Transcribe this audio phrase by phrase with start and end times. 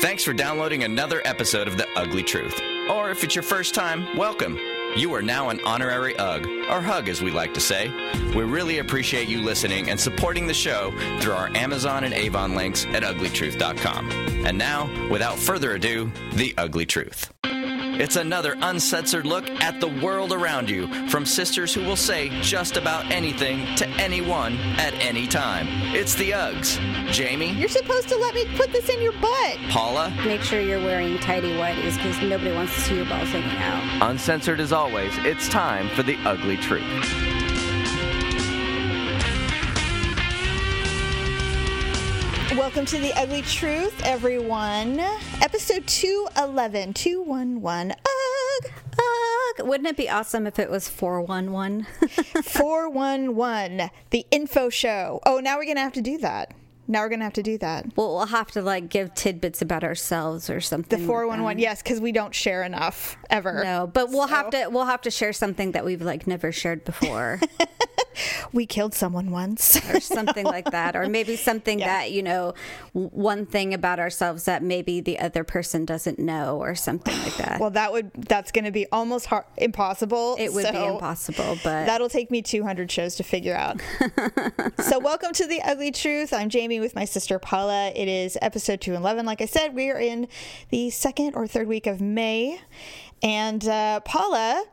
[0.00, 2.58] Thanks for downloading another episode of The Ugly Truth.
[2.88, 4.58] Or if it's your first time, welcome.
[4.96, 7.88] You are now an honorary UG, or HUG as we like to say.
[8.34, 10.90] We really appreciate you listening and supporting the show
[11.20, 14.10] through our Amazon and Avon links at uglytruth.com.
[14.46, 17.30] And now, without further ado, The Ugly Truth.
[18.00, 22.78] It's another uncensored look at the world around you from sisters who will say just
[22.78, 25.66] about anything to anyone at any time.
[25.94, 26.78] It's the Uggs.
[27.12, 29.58] Jamie, You're supposed to let me put this in your butt.
[29.68, 33.50] Paula, Make sure you're wearing tidy whities because nobody wants to see your balls hanging
[33.58, 34.10] out.
[34.10, 37.29] uncensored as always, it's time for the ugly truth.
[42.70, 45.00] Welcome to The Ugly Truth, everyone.
[45.42, 46.94] Episode 211.
[46.94, 47.90] 211.
[47.90, 48.70] Ugh.
[48.96, 51.88] Ugh, wouldn't it be awesome if it was 411?
[52.44, 53.90] 411.
[54.10, 55.18] The info show.
[55.26, 56.54] Oh, now we're going to have to do that.
[56.90, 57.86] Now we're going to have to do that.
[57.96, 61.00] well, we'll have to like give tidbits about ourselves or something.
[61.00, 61.60] The 411.
[61.60, 63.62] Yes, because we don't share enough ever.
[63.62, 66.84] No, but we'll have to we'll have to share something that we've like never shared
[66.84, 67.38] before
[68.52, 69.76] We killed someone once.
[69.88, 71.86] or something like that or maybe something Yeah.
[71.86, 72.54] that, you know,
[72.92, 77.60] one thing about ourselves that maybe the other person doesn't know or something like that.
[77.60, 80.34] well, that would that's going to be almost hard, impossible.
[80.40, 83.80] it would be impossible, but That'll take me 200 shows to figure out.
[84.82, 86.32] so, welcome to The Ugly Truth.
[86.32, 87.92] I'm Jamie with my sister Paula.
[87.94, 89.26] It is episode 211.
[89.26, 90.28] Like I said, we are in
[90.70, 92.60] the second or third week of May.
[93.22, 94.64] And uh, Paula,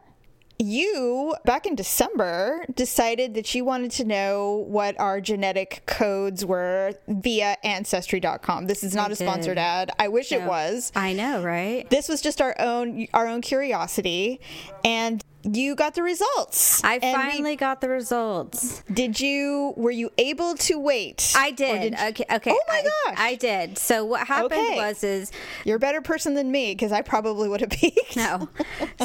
[0.60, 6.94] you back in December decided that you wanted to know what our genetic codes were
[7.08, 8.66] via ancestry.com.
[8.66, 9.92] This is not I a sponsored ad.
[10.00, 11.88] I wish it was I know, right?
[11.90, 14.40] this was just our own our own curiosity
[14.84, 18.84] and you got the results I And we- finally got the results.
[18.92, 21.94] did you were you able to wait I Or did.
[21.94, 22.26] okay.
[22.32, 22.52] Okay.
[22.52, 23.78] oh my I, gosh I did.
[23.78, 24.76] So what happened Okay.
[24.78, 25.32] was is
[25.64, 28.50] you're a better person than me because i probably would have peaked no.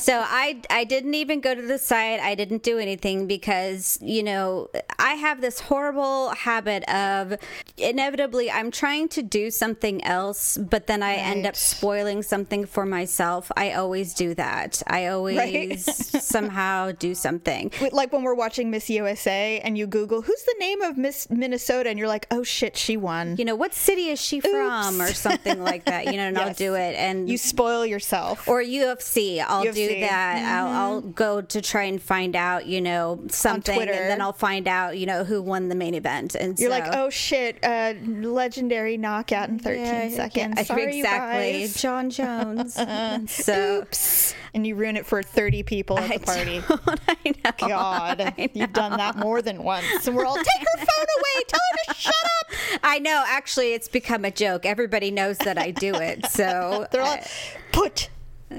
[0.01, 2.21] so I I didn't even go to the site.
[2.21, 4.69] I didn't do anything because you know
[4.99, 7.35] I have this horrible habit of
[7.77, 12.87] inevitably I'm trying to do something else, but then I end up spoiling something for
[12.87, 13.51] myself.
[13.57, 14.83] I always do that.
[14.87, 16.22] I always Right.
[16.29, 17.73] somehow do something.
[17.93, 21.89] Like when we're watching miss usa and you google who's the name of miss minnesota
[21.91, 25.11] and you're like oh shit she won You know, what city is she from, Oops.
[25.11, 26.07] or something like that.
[26.07, 26.95] You know, and I'll do it.
[26.97, 29.45] And you spoil yourself or UFC.
[29.47, 30.01] I'll do UFC.
[30.01, 30.45] that.
[30.45, 34.69] I'll, I'll go to try and find out, you know, something, and then I'll find
[34.69, 36.35] out, you know, who won the main event.
[36.35, 40.99] And you're so, like oh shit uh legendary knockout in 13 yeah, seconds yeah, sorry
[40.99, 42.75] exactly, Jon Jones.
[43.33, 44.35] so Oops.
[44.55, 47.17] And you ruin it for 30 people at I the party don't- I
[47.63, 47.69] know.
[47.69, 50.07] God, you've done that more than once.
[50.07, 51.45] And we're all, take her phone away.
[51.49, 52.81] Tell her to shut up.
[52.83, 53.23] I know.
[53.27, 54.67] Actually, it's become a joke.
[54.67, 56.27] Everybody knows that I do it.
[56.27, 57.25] So They're all, uh,
[57.73, 58.09] put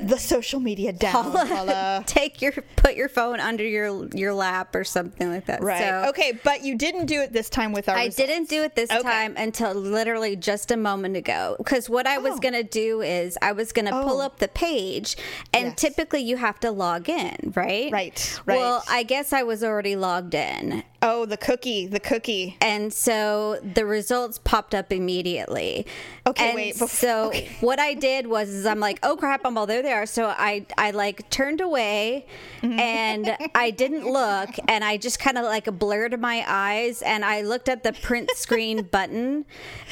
[0.04, 2.04] the social media down, Paula.
[2.08, 5.62] take your put your phone under your your lap or something like that.
[5.62, 5.80] Right.
[5.80, 8.16] So, okay, but you didn't do it this time with our I results.
[8.18, 9.02] didn't do it this Okay.
[9.02, 11.56] time until literally just a moment ago.
[11.58, 12.40] Because what I was Oh.
[12.40, 14.26] going to do is I was going to pull Oh.
[14.26, 15.16] up the page,
[15.54, 15.76] and Yes.
[15.76, 17.92] typically you have to log in, right?
[17.92, 18.58] Right, Right.
[18.58, 18.84] Well.
[18.90, 20.84] I guess I was already logged in.
[21.06, 22.56] Oh, the cookie, the cookie.
[22.62, 25.86] And so the results popped up immediately.
[26.26, 27.50] Okay, and wait, bef- so okay.
[27.60, 29.82] what I did was is I'm like, oh crap, I'm all there.
[29.84, 30.06] They are.
[30.06, 32.26] So I I like turned away,
[32.62, 32.80] Mm-hmm.
[32.80, 37.42] and I didn't look, and I just kind of like blurred my eyes, and I
[37.42, 39.44] looked at the print screen button,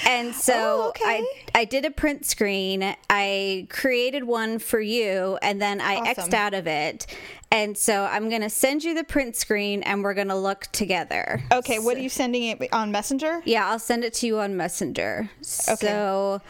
[0.07, 1.03] and so Oh, okay.
[1.05, 2.95] I I did a print screen.
[3.09, 6.29] I created one for you, and then I Awesome.
[6.29, 7.05] xed out of it.
[7.51, 11.43] And so I'm gonna send you the print screen, and we're gonna look together.
[11.51, 13.41] Okay, what are you sending it on Messenger?
[13.43, 15.29] Yeah, I'll send it to you on Messenger.
[15.67, 15.87] Okay.
[15.87, 16.41] So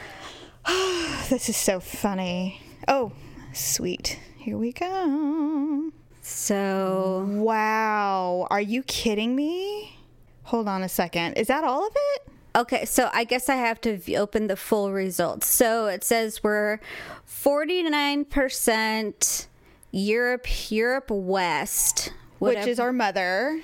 [1.29, 2.61] This is so funny.
[2.87, 3.11] Oh,
[3.53, 4.19] sweet.
[4.37, 5.91] Here we go.
[6.21, 8.47] so Wow.
[8.49, 9.97] Are you kidding me?
[10.43, 11.33] Hold on a second.
[11.33, 12.21] Is that all of it?
[12.53, 15.47] okay, so I guess I have to open the full results.
[15.47, 16.79] So it says we're
[17.27, 19.47] 49%
[19.91, 23.61] Europe Europe West, Which is our mother.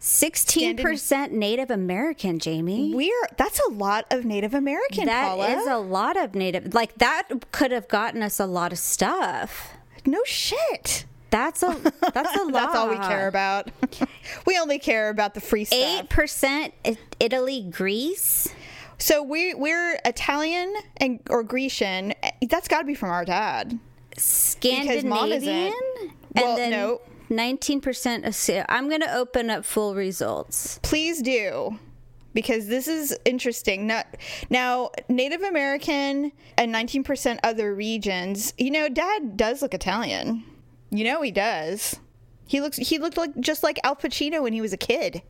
[0.00, 2.94] 16% Native American, Jamie.
[2.94, 5.04] We're that's a lot of Native American.
[5.06, 5.48] That Paula.
[5.48, 6.72] is a lot of Native.
[6.72, 9.74] Like that could have gotten us a lot of stuff.
[10.06, 11.04] no shit.
[11.28, 11.76] That's a
[12.14, 12.52] that's a lot.
[12.52, 13.70] That's all we care about.
[14.46, 15.78] we only care about the free stuff.
[15.78, 16.72] Eight percent
[17.20, 18.48] Italy, Greece.
[18.98, 22.14] So we we're Italian and or Grecian.
[22.48, 23.78] That's got to be from our dad.
[24.20, 25.72] Scandinavian.
[26.34, 27.00] Well, and then no.
[27.28, 28.24] Nineteen percent.
[28.68, 30.80] I'm going to open up full results.
[30.82, 31.78] Please do,
[32.34, 33.86] because this is interesting.
[33.86, 34.02] Now,
[34.50, 38.52] now Native American and 19% other regions.
[38.58, 40.44] You know, Dad does look Italian.
[40.90, 42.00] You know he does.
[42.46, 45.22] He looks he looked like just like Al Pacino when he was a kid.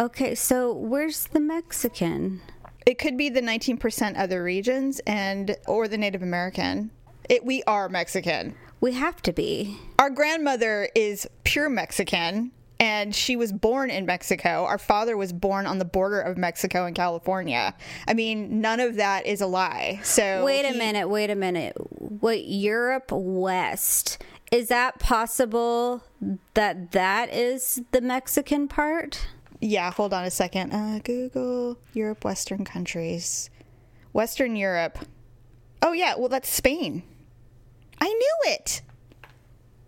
[0.00, 2.40] Okay, so where's the Mexican?
[2.86, 6.90] It could be the 19% other regions and or the Native American.
[7.28, 8.54] It, we are Mexican.
[8.80, 9.78] We have to be.
[9.98, 14.64] Our grandmother is pure Mexican and she was born in Mexico.
[14.64, 17.74] Our father was born on the border of Mexico and California.
[18.06, 20.00] I mean, none of that is a lie.
[20.02, 21.74] So Wait a he- minute, wait a minute.
[21.98, 24.22] What Europe West?
[24.52, 26.04] Is that possible
[26.52, 29.26] that that is the Mexican part?
[29.60, 30.72] Yeah, hold on a second.
[30.72, 33.48] Uh, Google Europe, Western countries.
[34.12, 34.98] Western Europe.
[35.80, 37.02] Oh, yeah, well, that's Spain.
[38.04, 38.82] I knew it.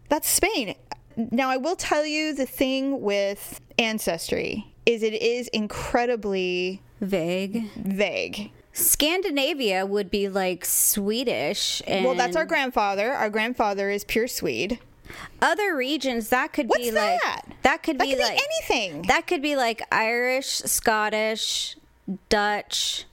[0.08, 0.74] That's Spain.
[1.16, 7.70] Now, I will tell you the thing with ancestry is it is incredibly Vague.
[7.74, 8.52] vague.
[8.72, 13.12] Scandinavia would be like Swedish and Well, that's our grandfather.
[13.12, 14.78] Our grandfather is pure Swede.
[15.42, 17.42] other regions that could What's be like that?
[17.62, 18.40] that could That be could be like
[18.70, 19.02] anything.
[19.02, 21.76] That could be like Irish, Scottish,
[22.30, 23.04] Dutch,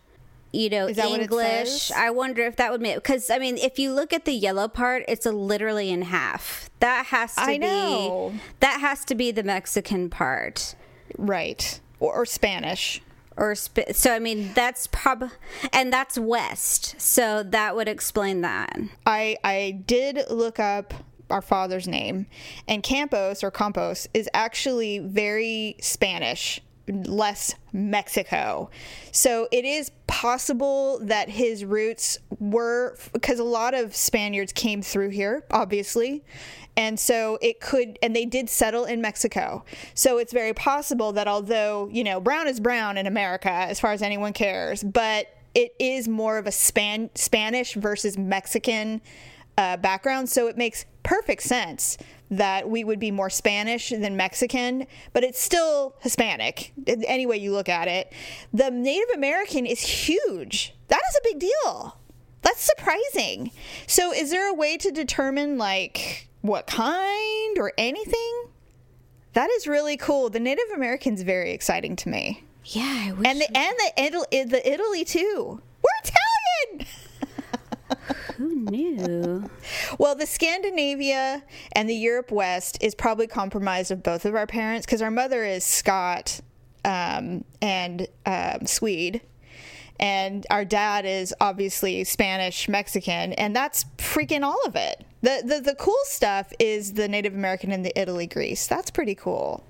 [0.54, 1.92] you know, Is that what it English.
[1.92, 4.68] I wonder if that would make because I mean, if you look at the yellow
[4.68, 6.70] part, it's a literally in half.
[6.80, 8.34] That has to I be know.
[8.60, 10.76] that has to be the Mexican part.
[11.18, 11.80] Right.
[12.00, 13.02] Or, or Spanish.
[13.36, 15.32] Or sp- so I mean that's prob
[15.72, 17.02] and that's west.
[17.02, 18.78] So that would explain that.
[19.08, 20.94] I I did look up
[21.32, 22.28] our father's name,
[22.68, 28.70] and Campos or Campos is actually very Spanish, less Mexico.
[29.12, 35.10] So it is possible that his roots were because a lot of Spaniards came through
[35.10, 36.24] here, obviously.
[36.76, 39.64] And so it could, and they did settle in Mexico.
[39.94, 43.92] So it's very possible that although, you know, brown is brown in America as far
[43.92, 49.02] as anyone cares, but it is more of a Span- Spanish versus Mexican
[49.58, 50.30] uh, background.
[50.30, 51.98] So it makes perfect sense
[52.38, 57.52] that we would be more Spanish than Mexican, but it's still Hispanic, any way you
[57.52, 58.12] look at it.
[58.54, 60.74] The Native American is huge.
[60.88, 61.98] That is a big deal.
[62.42, 63.52] That's surprising.
[63.88, 68.46] So, is there a way to determine, like, what kind or anything?
[69.34, 70.30] That is really cool.
[70.30, 74.44] The Native American's very exciting to me, Yeah, I wish and the and the Italy,
[74.44, 75.62] the Italy too.
[75.82, 76.12] We're
[76.70, 76.88] Italian.
[78.38, 79.50] who knew?
[79.98, 81.44] Well, the Scandinavia
[81.74, 85.44] and the Europe West is probably compromised of both of our parents because our mother
[85.44, 86.42] is Scot
[86.86, 89.22] um, and um, Swede,
[90.00, 95.06] and our dad is obviously Spanish Mexican, and that's freaking all of it.
[95.22, 98.68] The, the the cool stuff is the Native American and the Italy Greece.
[98.68, 99.64] That's pretty cool.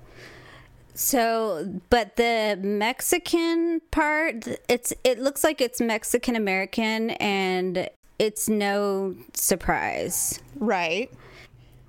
[0.94, 7.88] So, but the Mexican part, it's it looks like it's Mexican American and
[8.18, 10.40] it's no surprise.
[10.56, 11.10] Right.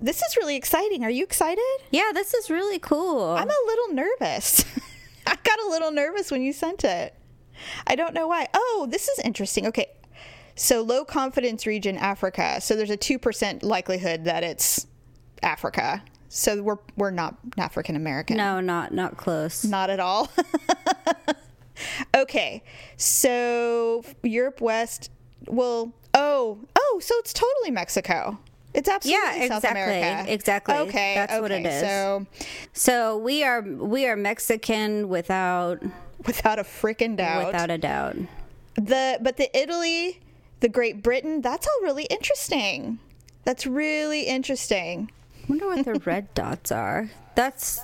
[0.00, 1.04] This is really exciting.
[1.04, 1.64] Are you excited?
[1.90, 3.30] Yeah, this is really cool.
[3.30, 4.64] I'm a little nervous.
[5.26, 7.14] I got a little nervous when you sent it.
[7.86, 8.48] I don't know why.
[8.52, 9.66] Oh, this is interesting.
[9.66, 9.86] Okay.
[10.54, 12.60] So, low confidence region, Africa.
[12.60, 14.86] So, there's a 2% likelihood that it's
[15.42, 16.02] Africa.
[16.28, 18.36] So, we're, we're not African American.
[18.36, 19.64] no, not not close.
[19.64, 20.30] Not at all.
[22.16, 22.62] okay.
[22.96, 25.10] So, Europe West,
[25.46, 28.38] well, oh, oh, so it's totally Mexico.
[28.74, 30.30] It's absolutely Yeah, South America.
[30.32, 30.74] exactly.
[30.74, 31.80] Okay, That's what it okay.
[31.80, 32.26] So,
[32.74, 35.82] So we are we are Mexican without
[36.26, 37.46] without a freaking doubt.
[37.46, 38.16] without a doubt.
[38.74, 40.20] the but the Italy,
[40.60, 42.98] the Great Britain, that's all really interesting.
[43.44, 45.10] That's really interesting.
[45.44, 47.08] I wonder what the red dots are.
[47.34, 47.78] That's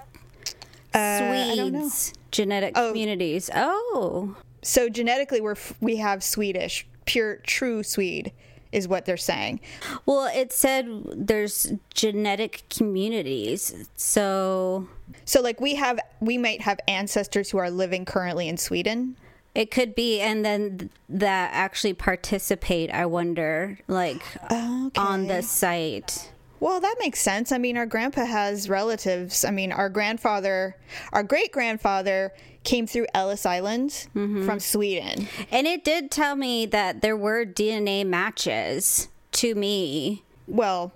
[0.94, 1.88] Uh, I don't know.
[1.88, 2.88] Swedes genetic Oh.
[2.88, 3.48] communities.
[3.54, 8.32] Oh, So genetically, we're f- we have Swedish, pure true Swede,
[8.72, 9.60] is what they're saying.
[10.06, 13.88] well, it said there's genetic communities.
[13.96, 14.88] So
[15.26, 19.16] So like we have, we might have ancestors who are living currently in Sweden.
[19.54, 22.90] it could be, and then th- that actually participate.
[22.90, 26.30] I wonder, like on the site.
[26.62, 27.50] Well, that makes sense.
[27.50, 29.44] I mean, our grandpa has relatives.
[29.44, 30.76] I mean, our grandfather,
[31.12, 34.46] our great grandfather came through Ellis Island mm-hmm.
[34.46, 35.26] from Sweden.
[35.50, 40.92] And it did tell me that there were DNA matches to me, Well,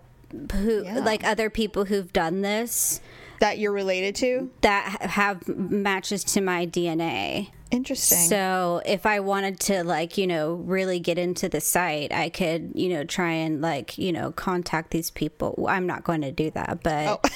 [0.53, 3.01] who like other people who've done this
[3.41, 4.49] that you're related to.
[4.61, 7.51] that have matches to my DNA.
[7.71, 8.29] Interesting.
[8.29, 12.73] So if I wanted to like, you know, really get into the site, I could,
[12.75, 15.67] you know, try and like, you know, contact these people.
[15.69, 17.29] I'm not going to do that, but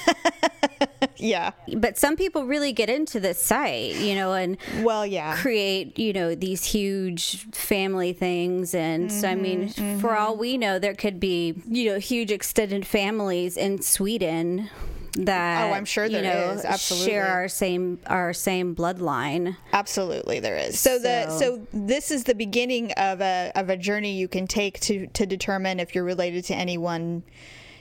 [1.17, 1.51] yeah.
[1.75, 5.35] But some people really get into this site, you know, and Well, yeah.
[5.35, 8.73] create, you know, these huge family things.
[8.73, 12.31] And so, I mean, Mm-hmm, for all we know, there could be, you know, huge
[12.31, 14.69] extended families in Sweden
[15.13, 16.63] that Oh, I'm sure you know is.
[16.65, 17.11] Absolutely.
[17.11, 19.57] share our same our same bloodline.
[19.73, 20.79] Absolutely, there is.
[20.79, 24.47] So, the So- so this is the beginning of a of a journey you can
[24.47, 27.23] take to to determine if you're related to anyone,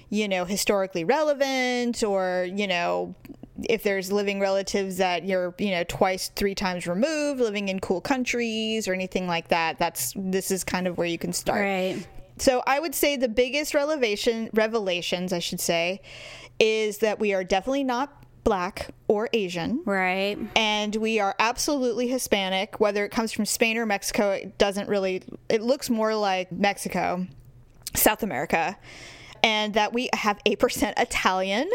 [0.09, 3.15] you know, historically relevant, or you know,
[3.69, 8.01] if there's living relatives that you're you know twice, three times removed, living in cool
[8.01, 9.79] countries or anything like that.
[9.79, 11.61] That's this is kind of where you can start.
[11.61, 12.07] Right.
[12.41, 16.01] So I would say the biggest revelation revelations, I should say,
[16.59, 20.39] is that we are definitely not black or Asian Right.
[20.57, 22.81] and we are absolutely Hispanic.
[22.81, 25.23] Whether it comes from Spain or Mexico, it doesn't really.
[25.51, 27.27] It looks more like Mexico,
[27.95, 28.77] South America,
[29.43, 31.69] and that we have eight percent Italian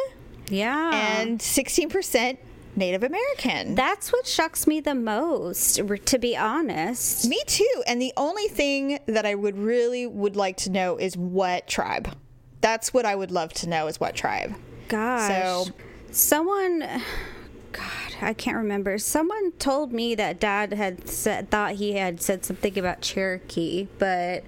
[0.50, 1.19] Yeah.
[1.19, 2.39] and sixteen percent
[2.75, 3.75] Native American.
[3.75, 7.27] that's what shocks me the most, to be honest.
[7.27, 7.84] Me too.
[7.88, 12.15] And the only thing that I would really would like to know is what tribe.
[12.62, 14.55] That's what I would love to know is what tribe.
[14.88, 15.65] Gosh.
[15.67, 15.74] So-
[16.12, 16.79] someone
[17.72, 18.98] God, I can't remember.
[18.98, 24.44] Someone told me that dad had said thought he had said something about Cherokee, but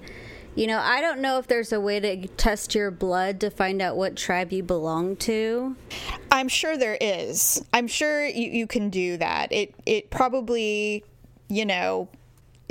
[0.57, 3.79] you know, I don't know if there's a way to test your blood to find
[3.79, 5.75] out what tribe you belong to.
[6.31, 7.63] I'm sure there is.
[7.73, 9.51] I'm sure you, you can do that.
[9.51, 11.03] It it probably,
[11.47, 12.09] you know,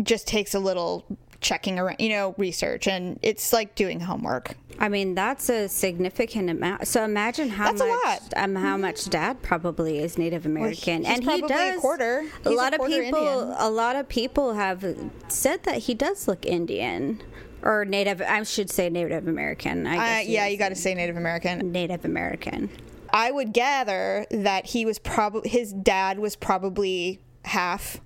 [0.03, 1.07] just takes a little
[1.41, 4.57] checking around, you know, research and it's like doing homework.
[4.81, 6.89] I mean, that's a significant amount.
[6.89, 11.13] So imagine how That's a much um, how much dad probably is Native American, he's
[11.13, 12.19] and he probably a does quarter.
[12.19, 13.57] A He's a lot of quarter people, Indian.
[13.59, 14.85] a lot of people have
[15.29, 17.23] said that he does look Indian
[17.63, 18.21] or Native.
[18.23, 19.87] I should say Native American.
[19.87, 21.73] I Uh, yeah, you got to say Native American.
[21.73, 22.71] Native American.
[23.11, 28.01] I would gather that he was probably his dad was probably half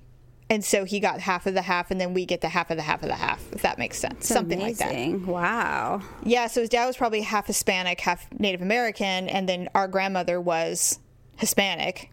[0.51, 2.77] and so he got half of the half and then we get the half of
[2.77, 4.93] the half of the half if that makes sense something like that
[5.27, 6.03] Wow.
[6.23, 10.41] Yeah, so his dad was probably half Hispanic, half Native American, and then our grandmother
[10.41, 10.99] was
[11.37, 12.11] Hispanic.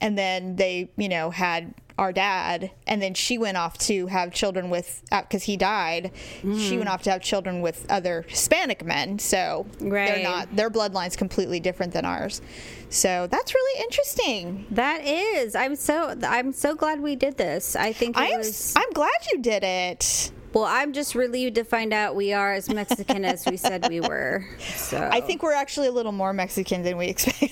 [0.00, 4.32] And then they, you know, had our dad, and then she went off to have
[4.32, 6.12] children with, uh, because he died,
[6.42, 6.78] she mm.
[6.78, 9.18] went off to have children with other Hispanic men.
[9.18, 10.22] So they're Right.
[10.22, 12.40] not, their bloodline's completely different than ours.
[12.88, 14.66] So that's really interesting.
[14.70, 15.54] That is.
[15.54, 16.16] I'm so.
[16.22, 17.76] I'm so glad we did this.
[17.76, 18.74] I think it I am, was.
[18.76, 20.30] I'm glad you did it.
[20.54, 24.00] Well, I'm just relieved to find out we are as Mexican as we said we
[24.00, 24.46] were.
[24.58, 27.50] So I think we're actually a little more Mexican than we expected.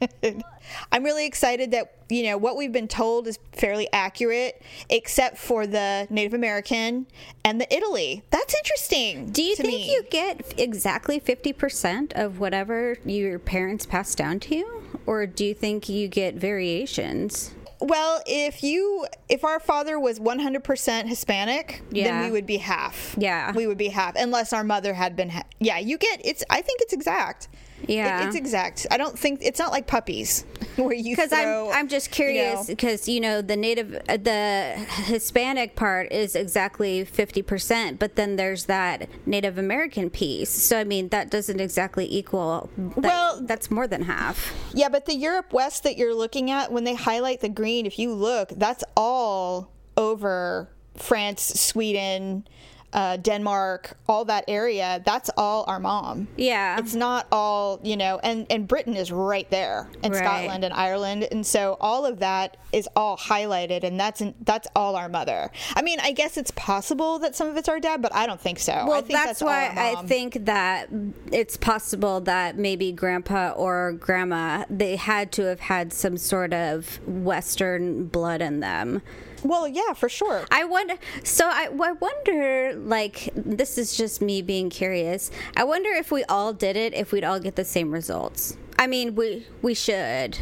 [0.92, 5.66] I'm really excited that you know what we've been told is fairly accurate, except for
[5.66, 7.06] the Native American
[7.44, 8.22] and the Italy.
[8.30, 9.30] That's interesting.
[9.30, 9.92] Do you think me.
[9.92, 14.82] you get exactly 50% of whatever your parents passed down to you?
[15.06, 17.54] Or do you think you get variations?
[17.80, 23.14] Well, if you if our father was 100% Hispanic, then we would be half.
[23.18, 23.52] Yeah.
[23.52, 25.30] we would be half, unless our mother had been.
[25.30, 26.44] Ha- yeah, you get it's.
[26.50, 27.48] I think it's exact.
[27.82, 28.26] It- Yeah.
[28.26, 28.86] it's exact.
[28.90, 30.44] I don't think it's not like puppies
[30.76, 34.16] where you Because I'm I'm just you curious know- because you know the native uh,
[34.16, 34.74] the
[35.06, 40.50] Hispanic part is exactly 50%, but then there's that Native American piece.
[40.50, 42.70] So I mean that doesn't exactly equal.
[42.76, 44.52] That, Well- that's more than half.
[44.74, 47.98] Yeah, but the Europe West that you're looking at, when they highlight the green, if
[47.98, 52.46] you look, that's all over France, Sweden,
[52.92, 55.00] uh, Denmark, all that area.
[55.04, 56.26] That's all our mom.
[56.36, 56.78] Yeah.
[56.78, 60.24] It's not all, you know, and, and Britain is right there, and Right.
[60.24, 64.96] Scotland and Ireland, and so all of that is all highlighted, and that's that's all
[64.96, 65.50] our mother.
[65.76, 68.40] I mean, I guess it's possible that some of it's our dad, but I don't
[68.40, 68.72] think so.
[68.72, 70.88] I Well, think that's, all why I think that
[71.32, 76.98] it's possible that maybe grandpa or grandma they had to have had some sort of
[77.06, 79.02] Western blood in them.
[79.42, 80.44] Well, yeah, for sure.
[80.50, 80.94] I wonder.
[81.24, 82.74] So I, I wonder.
[82.76, 85.30] Like this is just me being curious.
[85.56, 88.56] I wonder if we all did it, if we'd all get the same results.
[88.78, 90.38] I mean, we we should.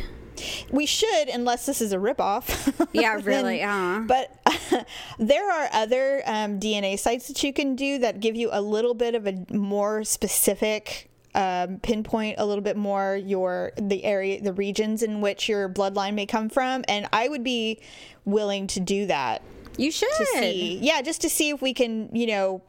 [0.70, 2.46] We should, unless this is a ripoff.
[2.92, 4.04] Yeah, Then- really, uh-huh.
[4.06, 4.86] But
[5.18, 8.94] there are other um, DNA sites that you can do that give you a little
[8.94, 11.07] bit of a more specific
[11.38, 16.14] um, pinpoint, a little bit more your the area, the regions in which your bloodline
[16.14, 17.78] may come from, and I would be
[18.24, 19.40] willing to do that
[19.76, 20.10] You should.
[20.16, 22.62] to see, yeah, just to see if we can, you know.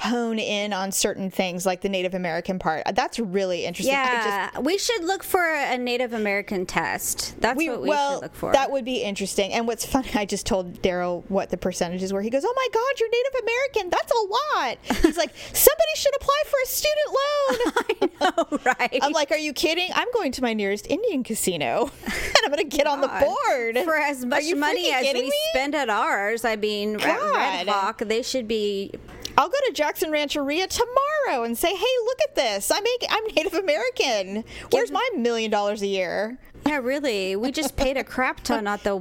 [0.00, 2.82] Hone in on certain things like the Native American part.
[2.94, 3.94] That's really interesting.
[3.96, 7.34] I just- Yeah, we should look for a Native American test.
[7.40, 8.52] That's what we well, should look for.
[8.52, 9.52] that would be interesting.
[9.52, 12.22] And what's funny, I just told Daryl what the percentages were.
[12.22, 13.90] He goes, "Oh my God, you're Native American.
[13.90, 18.98] That's a lot." He's like, "Somebody should apply for a student loan." Oh, right.
[19.00, 19.90] I'm like, "Are you kidding?
[19.94, 23.78] I'm going to my nearest Indian casino, and I'm going to get on the board
[23.84, 25.32] for as much money as we me?
[25.50, 26.44] spend at ours.
[26.44, 27.68] I mean, at Red God.
[27.68, 28.92] Hawk, they should be.
[29.38, 32.70] I'll go to Jackson Rancheria tomorrow and say, "Hey, look at this.
[32.72, 34.44] I'm make- I'm Native American.
[34.70, 37.36] Where's my million dollars a year?" Yeah, really.
[37.36, 39.00] We just paid a crap ton at the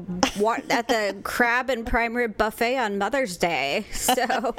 [0.69, 3.85] at the crab and prime rib buffet on Mother's Day.
[3.91, 4.55] So,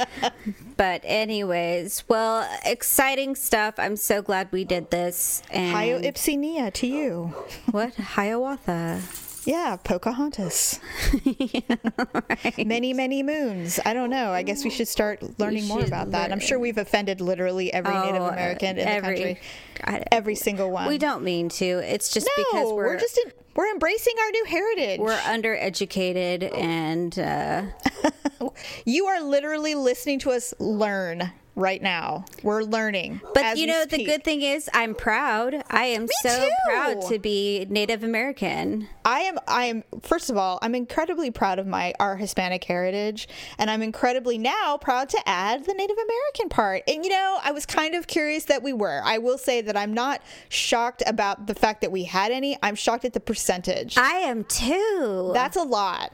[0.77, 3.75] but anyways, well, exciting stuff.
[3.79, 5.43] I'm so glad we did this.
[5.51, 7.35] And Hayo Ipsinia to you.
[7.71, 9.01] what Hiawatha?
[9.45, 10.79] Yeah, Pocahontas.
[12.59, 13.81] Many, many moons.
[13.85, 14.31] I don't know.
[14.33, 16.33] I guess we should start learning more should about that.
[16.33, 19.41] I'm sure we've offended literally every Native Oh, American in every- the country.
[19.85, 20.89] I- Every single one.
[20.89, 21.65] We don't mean to.
[21.65, 25.01] It's just No, because we're, we're just in, we're embracing our new heritage.
[25.01, 28.51] we're undereducated and uh,
[28.85, 32.25] you are literally listening to us learn right now.
[32.43, 33.21] We're learning.
[33.35, 35.63] But you know, the good thing is, I'm proud.
[35.69, 36.51] I am so too.
[36.67, 38.89] proud to be Native American.
[39.05, 43.29] I am I am first of all, I'm incredibly proud of my our Hispanic heritage
[43.59, 46.85] and I'm incredibly now proud to add the Native American part.
[46.87, 49.01] And you know, I was kind of curious that we were.
[49.05, 52.57] I will say that I'm not shocked about the fact that we had any.
[52.63, 53.99] I'm shocked at the percentage.
[53.99, 55.33] I am too.
[55.35, 56.13] That's a lot.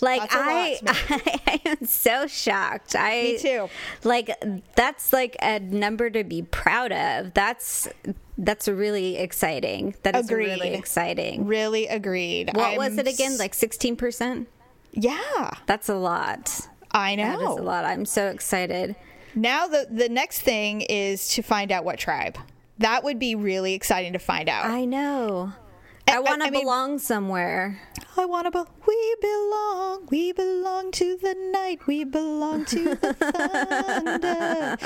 [0.00, 0.80] Like a lot I,
[1.46, 2.96] I, am so shocked.
[2.96, 3.68] I Me too.
[4.02, 4.30] Like
[4.74, 7.34] that's like a number to be proud of.
[7.34, 7.88] That's
[8.36, 9.94] that's really exciting.
[10.02, 11.46] That is really exciting.
[11.46, 12.50] Really agreed.
[12.54, 13.38] What I'm was it again?
[13.38, 14.48] Like sixteen percent.
[14.92, 16.68] Yeah, That's a lot.
[16.92, 17.24] I know.
[17.24, 17.84] That is a lot.
[17.84, 18.94] I'm so excited.
[19.34, 22.38] Now the the next thing is to find out what tribe.
[22.78, 24.66] That would be really exciting to find out.
[24.66, 25.52] I know.
[26.08, 27.80] I- I want I to mean- belong somewhere.
[28.16, 28.60] I wanna be.
[28.86, 30.06] We belong.
[30.10, 31.86] We belong to the night.
[31.86, 34.76] We belong to the thunder.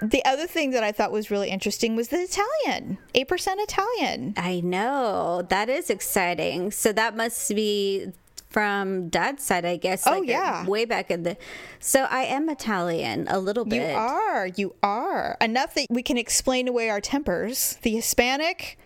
[0.02, 2.98] the other thing that I thought was really interesting was the Italian.
[3.14, 4.34] Eight percent Italian.
[4.36, 5.42] I know.
[5.48, 6.70] That is exciting.
[6.72, 8.08] So that must be
[8.50, 10.06] from dad's side, I guess.
[10.06, 10.66] Oh, like, uh, yeah.
[10.66, 11.36] Way back in the.
[11.80, 13.90] So I am Italian a little bit.
[13.90, 14.46] You are.
[14.48, 17.78] You are enough that we can explain away our tempers.
[17.82, 18.78] The Hispanic.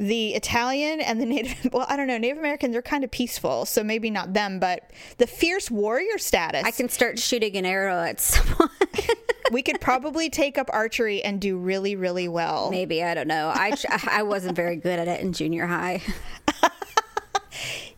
[0.00, 2.16] The Italian and the Native, well, I don't know.
[2.16, 6.64] Native Americans are kind of peaceful, so maybe not them, but the fierce warrior status.
[6.64, 8.70] I can start shooting an arrow at someone.
[9.52, 12.70] we could probably take up archery and do really, really well.
[12.70, 13.52] Maybe I don't know.
[13.54, 13.74] I
[14.10, 16.00] I wasn't very good at it in junior high.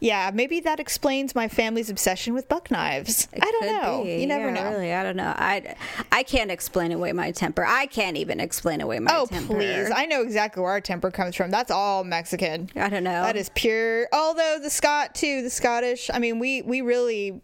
[0.02, 3.28] Yeah, maybe that explains my family's obsession with buck knives.
[3.40, 4.02] I don't know.
[4.04, 4.20] be.
[4.20, 4.70] You never Yeah, know.
[4.72, 5.32] Really, I don't know.
[5.36, 5.76] I
[6.10, 7.64] I can't explain away my temper.
[7.64, 9.54] I can't even explain away my Oh, temper.
[9.54, 9.92] please.
[9.94, 11.52] I know exactly where our temper comes from.
[11.52, 12.68] That's all Mexican.
[12.74, 13.22] I don't know.
[13.22, 14.08] That is pure.
[14.12, 16.10] Although the Scot too, the Scottish.
[16.12, 17.40] I mean, we we really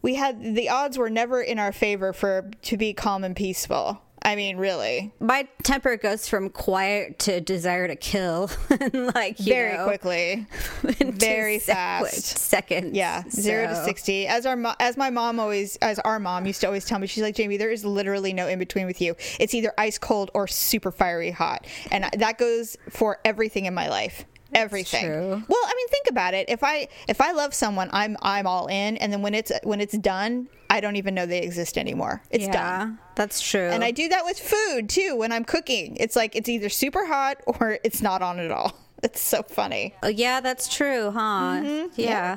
[0.00, 4.00] we had the odds were never in our favor for to be calm and peaceful.
[4.30, 9.76] I mean, really, my temper goes from quiet to desire to kill, and like very
[9.76, 10.46] know, quickly,
[11.00, 12.38] very fast.
[12.38, 12.96] seconds.
[12.96, 14.28] Yeah, zero to sixty.
[14.28, 17.08] As our mo- as my mom always, as our mom used to always tell me,
[17.08, 19.16] she's like, Jamie, there is literally no in between with you.
[19.40, 23.88] It's either ice cold or super fiery hot, and that goes for everything in my
[23.88, 24.26] life.
[24.54, 25.06] Everything.
[25.06, 25.42] true.
[25.48, 26.48] Well, I mean, think about it.
[26.48, 29.80] If I if I love someone, I'm I'm all in, and then when it's when
[29.80, 32.22] it's done, I don't even know they exist anymore.
[32.30, 32.54] It's done.
[32.54, 32.98] yeah, done.
[33.16, 33.68] that's true.
[33.68, 35.16] And I do that with food too.
[35.16, 38.72] When I'm cooking, it's like it's either super hot or it's not on at all.
[39.02, 39.94] It's so funny.
[40.02, 41.62] Oh, yeah, that's true, huh?
[41.62, 41.98] Mm-hmm.
[41.98, 42.36] Yeah.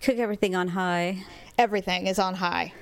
[0.00, 1.22] Cook everything on high.
[1.58, 2.72] Everything is on high.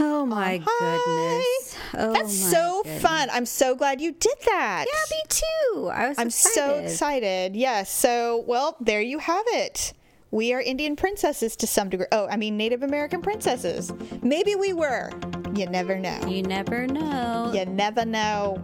[0.00, 0.96] Oh my Hi.
[0.96, 1.76] goodness.
[1.92, 3.02] Oh That's my so goodness.
[3.02, 3.28] fun.
[3.30, 4.86] I'm so glad you did that.
[4.88, 5.90] Yeah, me too.
[5.92, 7.54] I was I'm so excited.
[7.54, 7.90] Yes.
[7.92, 9.92] So, well, there you have it.
[10.34, 12.08] We are Indian princesses to some degree.
[12.10, 13.92] Oh, I mean Native American princesses.
[14.20, 15.12] Maybe we were.
[15.54, 16.18] You never know.
[16.26, 17.52] You never know.
[17.54, 18.60] You never know.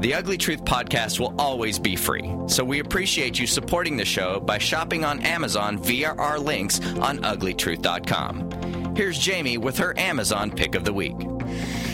[0.00, 4.40] The Ugly Truth podcast will always be free, so we appreciate you supporting the show
[4.40, 8.94] by shopping on Amazon via our links on uglytruth.com.
[8.96, 11.18] Here's Jamie with her Amazon pick of the week.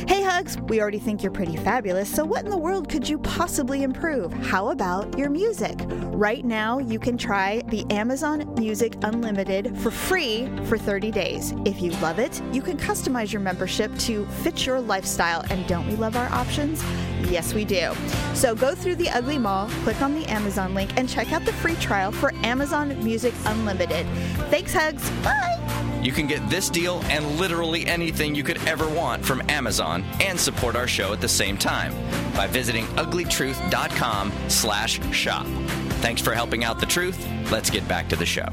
[0.09, 3.19] Hey, Hugs, we already think you're pretty fabulous, so what in the world could you
[3.19, 4.33] possibly improve?
[4.33, 5.79] How about your music?
[5.87, 11.53] Right now, you can try the Amazon Music Unlimited for free for 30 days.
[11.67, 15.45] If you love it, you can customize your membership to fit your lifestyle.
[15.51, 16.83] And don't we love our options?
[17.31, 17.93] Yes, we do.
[18.33, 21.53] So go through the Ugly Mall, click on the Amazon link, and check out the
[21.53, 24.07] free trial for Amazon Music Unlimited.
[24.49, 25.11] Thanks, Hugs.
[25.23, 25.58] Bye.
[26.03, 30.39] You can get this deal and literally anything you could ever want from Amazon and
[30.39, 31.93] support our show at the same time
[32.35, 35.47] by visiting uglytruth.com slash shop.
[36.01, 37.27] Thanks for helping out the truth.
[37.51, 38.47] Let's get back to the show.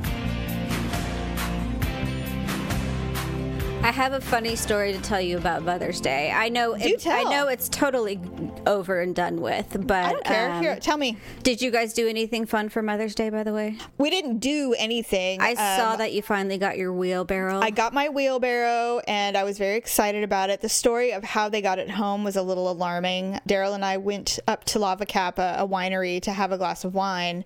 [3.86, 6.32] I have a funny story to tell you about Mother's Day.
[6.32, 8.20] I know Do it, I know it's totally
[8.66, 10.52] over and done with, but I don't care.
[10.54, 11.18] um, Here, tell me.
[11.44, 13.30] did you guys do anything fun for Mother's Day?
[13.30, 15.40] By the way, We didn't do anything.
[15.40, 17.60] I saw Um, that you finally got your wheelbarrow.
[17.62, 20.62] I got my wheelbarrow and I was very excited about it.
[20.62, 23.40] The story of how they got it home was a little alarming.
[23.48, 26.96] Daryl and I went up to Lava Cap, a winery, to have a glass of
[26.96, 27.46] wine.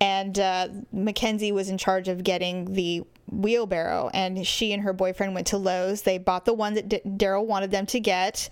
[0.00, 4.10] And uh, Mackenzie was in charge of getting the wheelbarrow.
[4.12, 6.02] And she and her boyfriend went to Lowe's.
[6.02, 8.48] They bought the one that D- Daryl wanted them to get.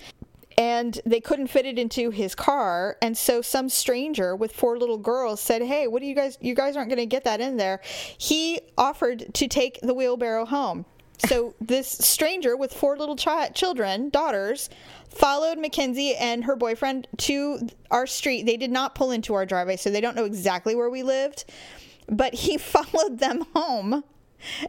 [0.57, 2.97] And they couldn't fit it into his car.
[3.01, 6.55] And so some stranger with four little girls said, Hey, what do you guys, you
[6.55, 7.81] guys aren't going to get that in there.
[8.19, 10.85] He offered to take the wheelbarrow home.
[11.27, 14.69] So this stranger with four little chi- children, daughters,
[15.09, 18.45] followed Mackenzie and her boyfriend to our street.
[18.45, 21.45] They did not pull into our driveway, so they don't know exactly where we lived.
[22.09, 24.05] But he followed them home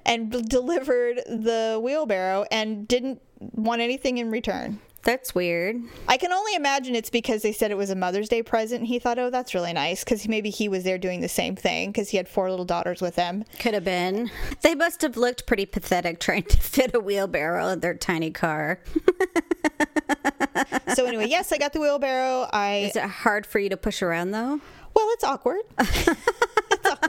[0.05, 4.79] and b- delivered the wheelbarrow and didn't want anything in return.
[5.03, 5.77] That's weird.
[6.09, 8.79] I can only imagine it's because they said it was a Mother's Day present.
[8.81, 11.55] And he thought, oh, that's really nice because maybe he was there doing the same
[11.55, 13.45] thing because he had four little daughters with him.
[13.59, 14.29] Could have been.
[14.61, 18.81] They must have looked pretty pathetic trying to fit a wheelbarrow in their tiny car.
[20.95, 22.47] So anyway, yes, I got the wheelbarrow.
[22.51, 24.59] I Is it hard for you to push around though?
[24.93, 25.61] Well, it's awkward.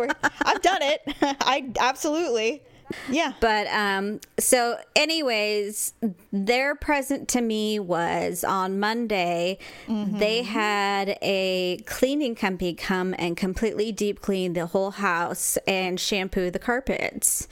[0.00, 0.32] awkward.
[0.42, 1.02] I've done it.
[1.22, 2.62] I absolutely.
[3.08, 3.34] Yeah.
[3.40, 5.94] But um so anyways,
[6.32, 9.58] their present to me was on Monday
[9.88, 16.50] they had a cleaning company come and completely deep clean the whole house and shampoo
[16.50, 17.46] the carpets.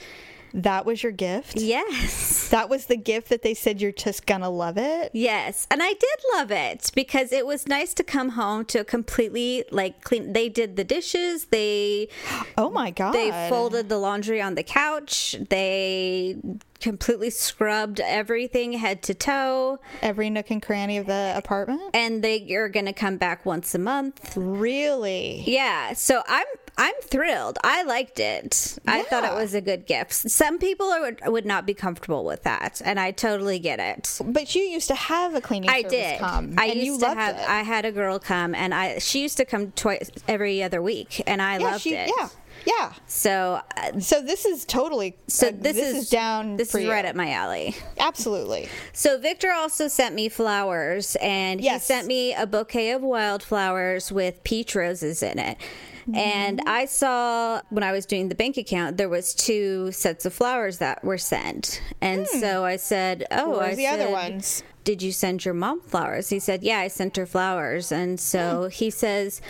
[0.53, 1.57] That was your gift?
[1.57, 2.49] Yes.
[2.49, 5.11] That was the gift that they said you're just gonna love it?
[5.13, 8.83] Yes, and I did love it because it was nice to come home to a
[8.83, 10.33] completely like clean.
[10.33, 11.45] They did the dishes.
[11.45, 12.09] They
[12.57, 13.13] Oh my god.
[13.13, 15.35] they folded the laundry on the couch.
[15.49, 16.37] They
[16.79, 21.81] completely scrubbed everything head to toe, every nook and cranny of the apartment?
[21.93, 24.33] and they are going to come back once a month.
[24.37, 25.43] Really?
[25.45, 26.45] Yeah, so I'm
[26.79, 27.57] I'm thrilled.
[27.61, 28.79] I liked it.
[28.87, 30.13] I thought it was a good gift.
[30.13, 34.17] Some people are, would not be comfortable with that, and I totally get it.
[34.25, 36.19] But you used to have a cleaning I did.
[36.19, 36.55] come.
[36.57, 37.35] I used to have.
[37.35, 37.49] it.
[37.49, 41.21] I had a girl come, and I she used to come twice every other week,
[41.27, 42.09] and I yeah, loved she, it.
[42.17, 42.29] yeah.
[42.65, 42.93] Yeah.
[43.07, 46.91] So, uh, So this is totally so uh, this, is, down This is you.
[46.91, 47.73] right up my alley.
[47.97, 48.67] Absolutely.
[48.91, 51.87] So Victor also sent me flowers, and Yes.
[51.87, 55.57] he sent me a bouquet of wildflowers with peach roses in it.
[56.01, 56.15] Mm-hmm.
[56.15, 60.33] And I saw when I was doing the bank account, there was two sets of
[60.33, 63.77] flowers that were sent, and so I said, "Oh, Where's I Hmm.
[63.77, 64.63] the other ones?
[64.83, 68.63] Did you send your mom flowers?" He said, "Yeah, I sent her flowers." And so
[68.63, 68.69] Hmm.
[68.69, 69.41] he says,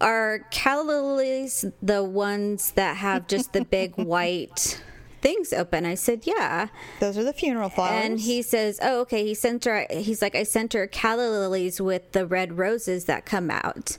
[0.00, 4.82] "Are calla lilies the ones that have just the big white?"
[5.22, 5.84] Things open.
[5.86, 6.68] I said, yeah.
[7.00, 8.04] Those are the funeral flowers.
[8.04, 9.86] And he says, "Oh, okay." He sent her.
[9.90, 13.98] He's like, "I sent her calla lilies with the red roses that come out,"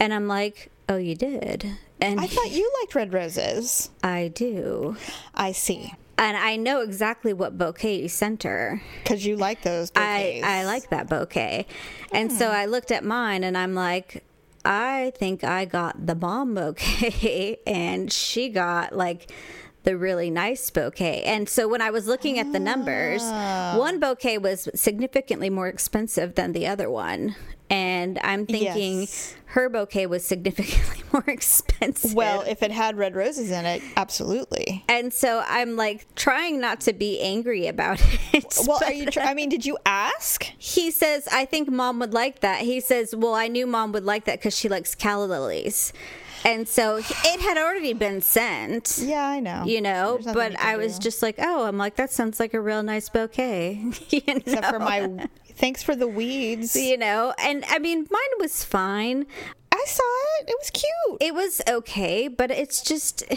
[0.00, 3.90] and I'm like, "Oh, you did." And I thought you liked red roses.
[4.02, 4.96] I do,
[5.34, 5.94] I see.
[6.18, 8.82] and I know exactly what bouquet you sent her.
[9.02, 10.46] Because you like those I bouquets.
[10.46, 11.66] I like that bouquet,
[12.12, 12.54] and so hmm.
[12.54, 14.24] I looked at mine, and I'm like.
[14.68, 19.30] I think I got the bomb bouquet and she got like
[19.86, 21.22] the really nice bouquet.
[21.22, 23.76] And so when I was looking at the numbers, Ah.
[23.78, 27.36] one bouquet was significantly more expensive than the other one.
[27.70, 29.34] And I'm thinking Yes.
[29.46, 32.14] her bouquet was significantly more expensive.
[32.14, 34.84] Well, if it had red roses in it, absolutely.
[34.88, 38.00] and so I'm like trying not to be angry about
[38.32, 38.44] it.
[38.66, 39.06] Well, are you?
[39.06, 40.44] Tr- I mean, did you ask?
[40.58, 42.60] he says, I think mom would like that.
[42.62, 45.92] He says, Well, I knew mom would like that because she likes calla lilies.
[46.46, 48.98] And so it had already been sent.
[49.02, 49.64] Yeah, I know.
[49.66, 51.02] You know, but I was do.
[51.02, 53.82] just like, oh, I'm like, that sounds like a real nice bouquet.
[54.10, 54.34] you know?
[54.36, 55.28] Except for my.
[55.56, 56.76] Thanks for the weeds.
[56.76, 59.26] you know, and I mean, mine was fine.
[59.72, 60.02] I saw
[60.40, 60.50] it.
[60.50, 61.18] It was cute.
[61.20, 63.24] It was okay, but it's just,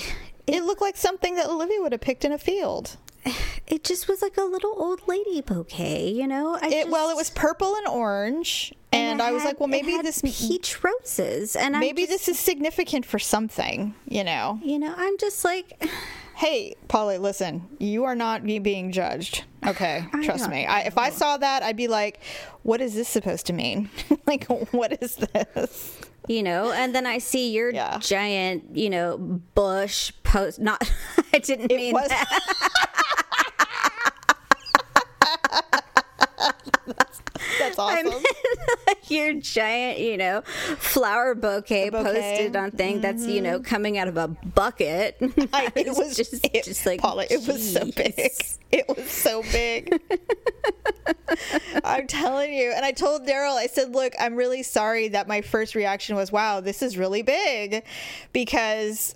[0.50, 2.98] It looked like something that Olivia would have picked in a field.
[3.68, 6.58] it just was like a little old lady bouquet, you know?
[6.62, 9.68] I It, well, it was purple and orange, and, it I was had- like, well,
[9.70, 13.94] it maybe this peach roses, and maybe just, this is significant for something.
[14.08, 14.60] You know.
[14.64, 15.84] you know, I'm just like,
[16.36, 19.44] Hey, Polly, listen, you are not being judged.
[19.68, 20.66] Okay, trust me.
[20.66, 22.22] I, if I saw that, I'd be like,
[22.64, 23.90] what is this supposed to mean?
[24.26, 25.98] like, what is this?
[26.28, 27.98] you know and then i see your Yeah.
[28.00, 30.80] giant you know bush post not
[31.34, 32.89] i didn't mean was- that
[36.98, 37.22] That's
[37.78, 38.24] awesome.
[39.08, 40.42] Your giant, you know,
[40.78, 42.04] flower bouquet, bouquet.
[42.04, 43.64] posted on thing that's you know mm-hmm.
[43.64, 45.18] coming out of a bucket.
[45.54, 47.26] I, it was just it, just like Paula.
[47.30, 48.32] It was so big.
[48.72, 50.00] It was so big.
[51.84, 52.72] I'm telling you.
[52.72, 56.32] And I told Daryl, I said, "Look, I'm really sorry that my first reaction was,
[56.32, 57.84] wow, this is really big,'
[58.32, 59.16] because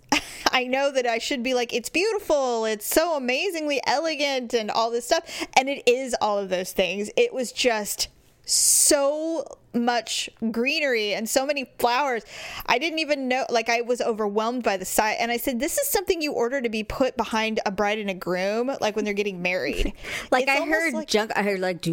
[0.52, 4.90] I know that I should be like, it's beautiful, it's so amazingly elegant, and all
[4.90, 5.24] this stuff,
[5.58, 7.10] and it is all of those things.
[7.16, 8.08] It was just."
[8.46, 12.24] So much greenery and so many flowers.
[12.68, 15.16] I didn't even know, like, I was overwhelmed by the sight.
[15.20, 18.10] And I said, This is something you order to be put behind a bride and
[18.10, 19.94] a groom, like when they're getting married.
[20.32, 21.32] Like It's I heard like- junk.
[21.36, 21.86] I heard like.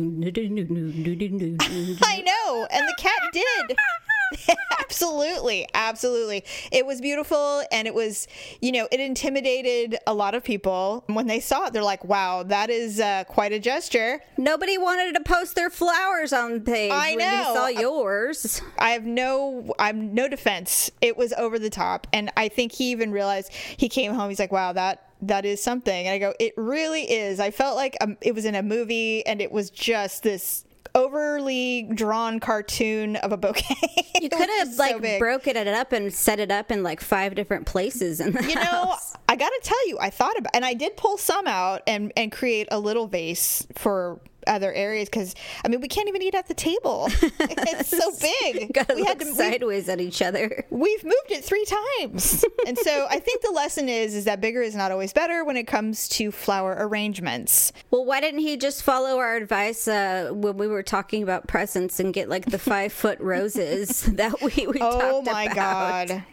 [2.02, 2.66] I know.
[2.70, 3.76] And the cat did.
[4.80, 5.66] absolutely.
[5.74, 6.44] Absolutely.
[6.72, 7.62] It was beautiful.
[7.72, 8.28] And it was,
[8.60, 11.04] you know, it intimidated a lot of people.
[11.06, 14.20] When they saw it, they're like, wow, that is uh, quite a gesture.
[14.36, 17.54] Nobody wanted to post their flowers on the page I when they know.
[17.54, 18.62] saw yours.
[18.78, 20.90] I have no I'm no defense.
[21.00, 24.38] It was over the top and I think he even realized he came home he's
[24.38, 27.40] like wow that that is something and I go it really is.
[27.40, 30.64] I felt like um, it was in a movie and it was just this
[30.94, 33.76] overly drawn cartoon of a bouquet.
[34.20, 37.66] You could have like broken it up and set it up in like five different
[37.66, 38.96] places And you know.
[39.28, 42.12] I got to tell you, I thought about, and I did pull some out and
[42.16, 46.34] and create a little vase for other areas because I mean we can't even eat
[46.34, 47.08] at the table.
[47.40, 48.76] it's so big.
[48.94, 50.64] We look we- sideways at each other.
[50.70, 51.64] we've moved it three
[52.00, 55.44] times and so i think the lesson is is that bigger is not always better
[55.44, 60.30] when it comes to flower arrangements Well, why didn't he just follow our advice uh,
[60.32, 64.66] when we were talking about presents and get like the five foot roses that we,
[64.66, 66.24] we oh talked my god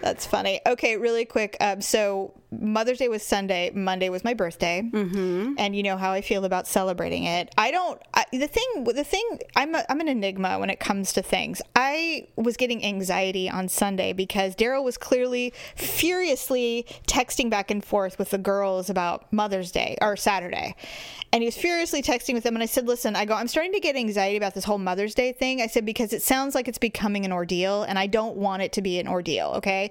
[0.00, 4.82] that's funny okay really quick um, so mother's day was sunday monday was my birthday.
[4.82, 5.54] Mm-hmm.
[5.58, 7.52] and you know how i feel about celebrating it.
[7.56, 11.12] I don't I, the thing the thing I'm, a, I'm an enigma when it comes
[11.14, 11.62] to things.
[11.76, 18.18] I was getting anxiety on sunday because daryl was clearly furiously texting back and forth
[18.18, 20.74] with the girls about mother's day or saturday.
[21.32, 22.56] And he was furiously texting with them.
[22.56, 25.14] And i said listen i go i'm starting to get anxiety about this whole mother's
[25.14, 25.60] day thing.
[25.60, 28.72] I said because it sounds like it's becoming an ordeal and i don't want it
[28.72, 29.90] to be an ordeal okay?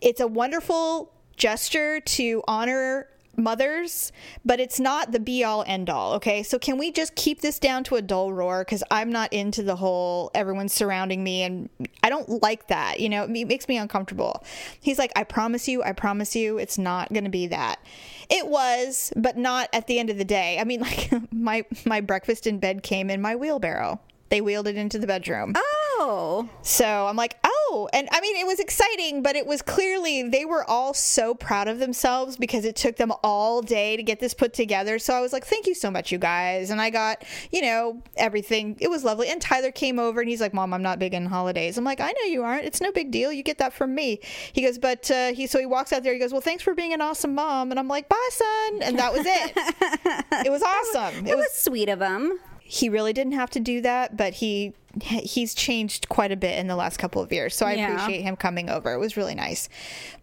[0.00, 4.12] It's a wonderful gesture to honor mothers,
[4.44, 6.12] but it's not the be all end all.
[6.14, 6.42] Okay.
[6.42, 8.64] So can we just keep this down to a dull roar?
[8.64, 11.70] Cause I'm not into the whole everyone's surrounding me and
[12.02, 13.00] I don't like that.
[13.00, 14.44] You know, it makes me uncomfortable.
[14.80, 17.80] He's like, I promise you, I promise you, it's not going to be that.
[18.28, 20.58] It was, but not at the end of the day.
[20.60, 24.00] I mean, like my, my breakfast in bed came in my wheelbarrow.
[24.28, 25.54] They wheeled it into the bedroom.
[25.56, 29.60] Oh, Oh, So I'm like, oh, and I mean, it was exciting, but it was
[29.60, 34.02] clearly they were all so proud of themselves because it took them all day to
[34.02, 34.98] get this put together.
[34.98, 36.70] So I was like, thank you so much, you guys.
[36.70, 38.78] And I got, you know, everything.
[38.80, 39.28] It was lovely.
[39.28, 41.76] And Tyler came over and he's like, Mom, I'm not big in holidays.
[41.76, 42.64] I'm like, I know you aren't.
[42.64, 43.30] It's no big deal.
[43.30, 44.20] You get that from me.
[44.54, 46.14] He goes, but uh, he, so he walks out there.
[46.14, 47.70] He goes, well, thanks for being an awesome mom.
[47.70, 48.82] And I'm like, bye, son.
[48.84, 49.52] And that was it.
[50.46, 51.26] it was awesome.
[51.26, 52.38] It it was was sweet of him.
[52.60, 54.72] he really didn't have to do that, but he
[55.02, 57.54] he's changed quite a bit in the last couple of years.
[57.54, 57.92] So I Yeah.
[57.94, 58.92] appreciate him coming over.
[58.92, 59.68] It was really nice.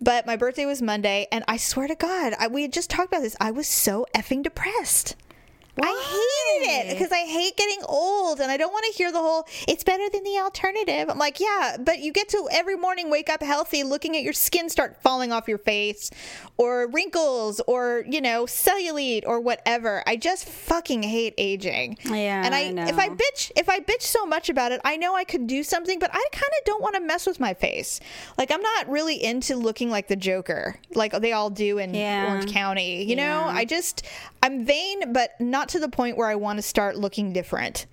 [0.02, 3.08] But my birthday was Monday, and I swear to God, I, we had just talked
[3.14, 3.36] about this.
[3.40, 5.16] I was so effing depressed.
[5.82, 9.20] I hated it because I hate getting old and I don't want to hear the
[9.20, 11.10] whole it's better than the alternative.
[11.10, 14.34] I'm like, yeah, but you get to every morning wake up healthy looking at your
[14.34, 16.10] skin start falling off your face
[16.58, 20.04] or wrinkles or, you know, cellulite or whatever.
[20.08, 21.98] I just fucking hate aging.
[22.06, 24.98] Yeah, And I, I if I bitch if I bitch so much about it, I
[24.98, 27.54] know I could do something, but I kind of don't want to mess with my
[27.54, 28.00] face.
[28.38, 32.34] Like I'm not really into looking like the Joker, like they all do in Yeah.
[32.34, 33.04] Orange County.
[33.04, 34.04] You know, I just
[34.48, 37.86] I'm vain, but not to the point where I want to start looking different.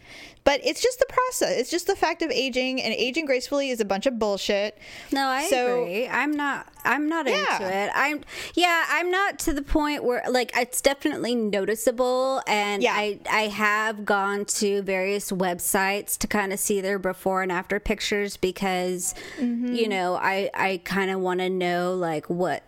[0.45, 1.59] But it's just the process.
[1.59, 4.79] It's just the fact of aging, and aging gracefully is a bunch of bullshit.
[5.11, 6.07] No, I So- agree.
[6.07, 6.69] I'm not.
[6.85, 7.57] I'm not Yeah.
[7.57, 7.91] into it.
[7.95, 8.21] I'm.
[8.55, 12.93] Yeah, I'm not to the point where like it's definitely noticeable, and Yeah.
[12.95, 17.81] I I have gone to various websites to kind of see their before and after
[17.81, 19.75] pictures because Mm-hmm.
[19.75, 22.63] you know I I kind of want to know like what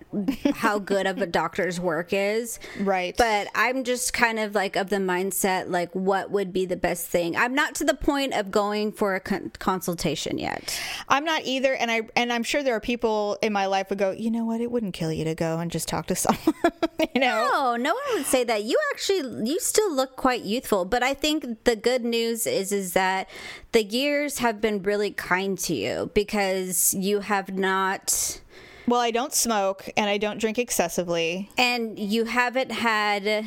[0.54, 2.58] how good of a doctor's work is.
[2.80, 3.14] Right.
[3.16, 7.06] But I'm just kind of like of the mindset like what would be the best
[7.06, 7.36] thing.
[7.36, 10.78] I'm not to the point of going for a con- consultation yet.
[11.08, 13.98] I'm not either, and I and I'm sure there are people in my life would
[13.98, 14.60] go, you know what?
[14.60, 16.54] It wouldn't kill you to go and just talk to someone.
[17.14, 17.48] you know.
[17.52, 18.64] No, no one would say that.
[18.64, 20.84] You actually, you still look quite youthful.
[20.84, 23.28] But I think the good news is, is that
[23.72, 28.40] the years have been really kind to you because you have not,
[28.86, 31.50] Well, I don't smoke and I don't drink excessively.
[31.58, 33.46] and you haven't had,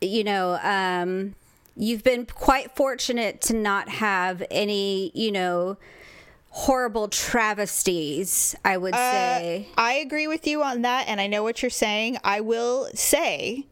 [0.00, 1.34] you know, um,
[1.76, 5.76] you've been quite fortunate to not have any, you know,
[6.60, 9.68] horrible travesties, I would Uh, say.
[9.76, 12.16] I agree with you on that, and I know what you're saying.
[12.24, 13.66] I will say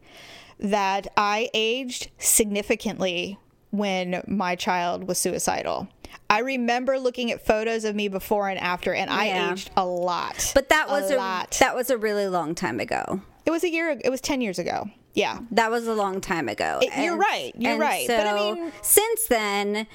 [0.59, 3.39] that I aged significantly
[3.71, 5.87] when my child was suicidal.
[6.29, 9.51] I remember looking at photos of me before and after, and I Yeah.
[9.53, 10.51] aged a lot.
[10.53, 11.57] but that was a a, lot.
[11.59, 13.21] that was a really long time ago.
[13.47, 13.99] it was a year.
[13.99, 14.89] It was ten years ago.
[15.15, 15.39] Yeah.
[15.51, 16.79] That was a long time ago.
[16.83, 18.05] It- you're right, you're and right.
[18.05, 19.87] So But I mean- since then,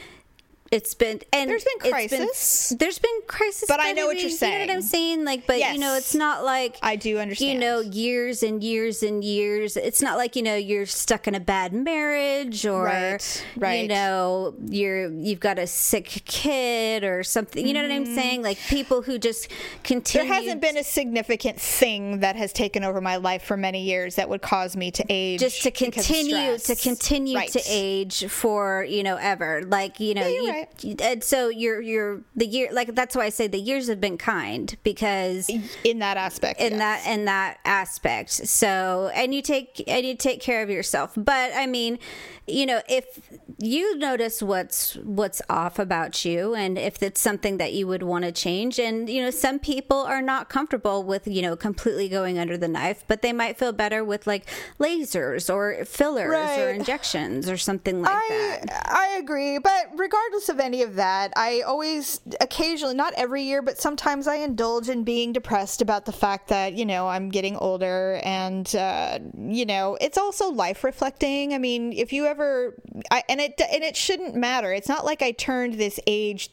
[0.70, 2.72] it's been and There's been crisis.
[2.78, 4.52] there's been crisis, But I know what you're saying.
[4.60, 5.24] You know what I'm saying.
[5.24, 5.74] Like, but Yes.
[5.74, 7.52] you know, it's not like I do understand.
[7.54, 9.76] You know, years and years and years.
[9.76, 13.82] It's not like you know you're stuck in a bad marriage or Right, right.
[13.82, 17.66] you know you're you've got a sick kid or something.
[17.66, 18.42] You know what I'm saying?
[18.42, 19.48] Like people who just
[19.82, 20.24] continue.
[20.24, 20.30] Mm-hmm.
[20.30, 24.14] There hasn't been a significant thing that has taken over my life for many years
[24.14, 25.40] that would cause me to age.
[25.40, 27.50] just to continue to continue Right.
[27.52, 31.00] to age for you know ever like you know you're you, right.
[31.00, 34.00] and uh, so you're you're the year like that's why I say the years have
[34.00, 35.48] been kind because
[35.84, 36.60] in that aspect.
[36.60, 37.04] in yes.
[37.04, 41.52] that in that aspect so and you take and you take care of yourself but
[41.54, 41.98] i mean
[42.46, 43.20] you know if
[43.58, 48.24] you notice what's what's off about you and if it's something that you would want
[48.24, 52.38] to change and you know some people are not comfortable with you know completely going
[52.38, 54.46] under the knife but they might feel better with like
[54.78, 60.60] lasers or fillers or injections or something like I that I agree, but regardless of
[60.60, 65.32] any of that, I always occasionally, not every year, but sometimes I indulge in being
[65.32, 70.18] depressed about the fact that you know I'm getting older, and uh, you know it's
[70.18, 71.54] also life reflecting.
[71.54, 72.74] I mean, if you ever,
[73.10, 74.72] I, and it and it shouldn't matter.
[74.72, 76.50] It's not like I turned this age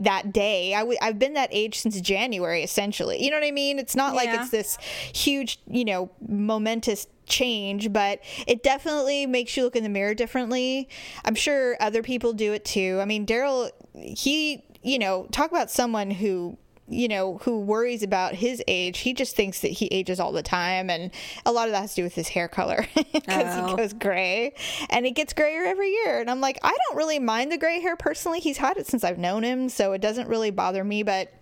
[0.00, 0.74] that day.
[0.74, 3.22] I w- I've been that age since January, essentially.
[3.22, 3.78] You know what I mean?
[3.78, 4.78] It's not like it's this
[5.14, 10.88] huge, you know, momentous change, but it definitely makes you look in the mirror differently.
[11.24, 12.98] I'm sure other people do it too.
[13.00, 16.56] I mean, Daryl, he, you know, talk about someone who
[16.88, 20.42] you know who worries about his age he just thinks that he ages all the
[20.42, 21.10] time and
[21.44, 23.68] a lot of that has to do with his hair color because Oh.
[23.68, 24.54] he goes gray
[24.90, 27.80] and it gets grayer every year and i'm like i don't really mind the gray
[27.80, 31.02] hair personally he's had it since i've known him so it doesn't really bother me
[31.02, 31.32] but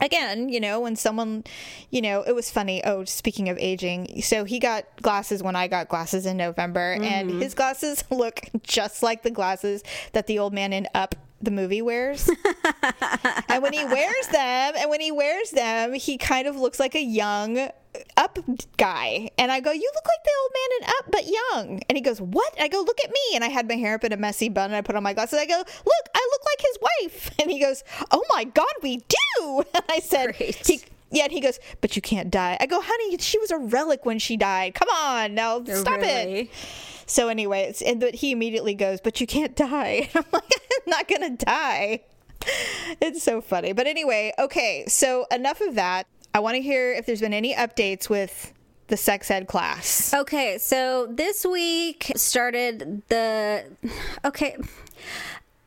[0.00, 1.44] again, you know, when someone,
[1.90, 2.84] you know, it was funny.
[2.84, 7.30] Oh, speaking of aging, so he got glasses when I got glasses in November, and
[7.30, 7.40] mm-hmm.
[7.40, 11.82] his glasses look just like the glasses that the old man in Up the movie
[11.82, 12.28] wears.
[13.48, 16.94] and when he wears them, and when he wears them, he kind of looks like
[16.94, 17.70] a young
[18.16, 18.38] up
[18.76, 19.30] guy.
[19.38, 21.82] And i go you look like the old man in up but young.
[21.88, 22.54] And he goes what?
[22.60, 23.34] I go look at me.
[23.34, 25.14] And i had my hair up in a messy bun and i put on my
[25.14, 25.38] glasses.
[25.38, 27.30] I go look i look like his wife.
[27.40, 29.62] And he goes oh my god we do.
[29.74, 30.66] And i said Great.
[30.66, 33.58] he, yeah and he goes but you can't die i go honey she was a
[33.58, 36.48] relic when she died come on now oh, stop it
[37.06, 40.90] so anyway it's and but he immediately goes but you can't die i'm like i'm
[40.90, 42.00] not gonna die
[43.00, 43.72] it's so funny.
[43.72, 46.06] But anyway, okay, so enough of that.
[46.34, 48.52] I want to hear if there's been any updates with
[48.88, 50.12] the sex ed class.
[50.14, 53.64] Okay, so this week started the
[54.24, 54.56] okay.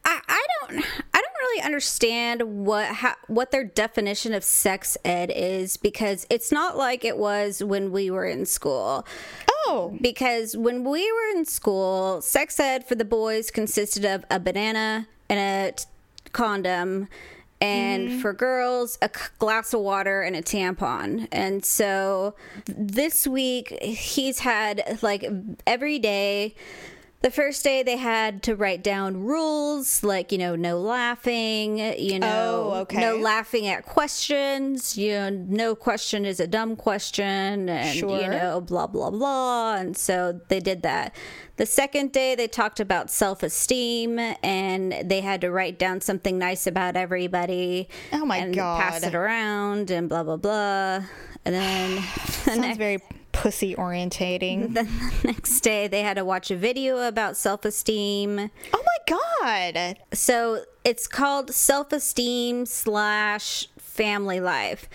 [0.06, 5.32] I, I don't I don't really understand what how, what their definition of sex ed
[5.34, 9.06] is because it's not like it was when we were in school.
[9.66, 14.40] Oh, Because when we were in school, sex ed for the boys consisted of a
[14.40, 15.86] banana and a t-
[16.32, 17.08] condom,
[17.62, 18.20] and mm-hmm.
[18.20, 21.28] for girls, a glass of water and a tampon.
[21.32, 22.36] And so
[22.66, 25.26] this week, he's had like
[25.68, 26.56] every day.
[27.21, 32.15] The first day they had to write down rules like, you know, no laughing, you
[32.15, 33.01] oh, know, Oh, okay.
[33.01, 38.62] no laughing at questions, you know, no question is a dumb question and you know,
[38.62, 39.75] blah blah blah.
[39.75, 41.13] And so they did that.
[41.58, 46.67] The second day they talked about self-esteem and they had to write down something nice
[46.67, 51.03] about everybody Oh, my and pass it around and blah blah blah.
[51.43, 52.99] And then the sounds next, very
[53.39, 54.73] pussy orientating.
[54.73, 54.88] the
[55.23, 59.97] next day they had to watch a video about self-esteem oh my god.
[60.13, 64.89] so it's called self-esteem slash family life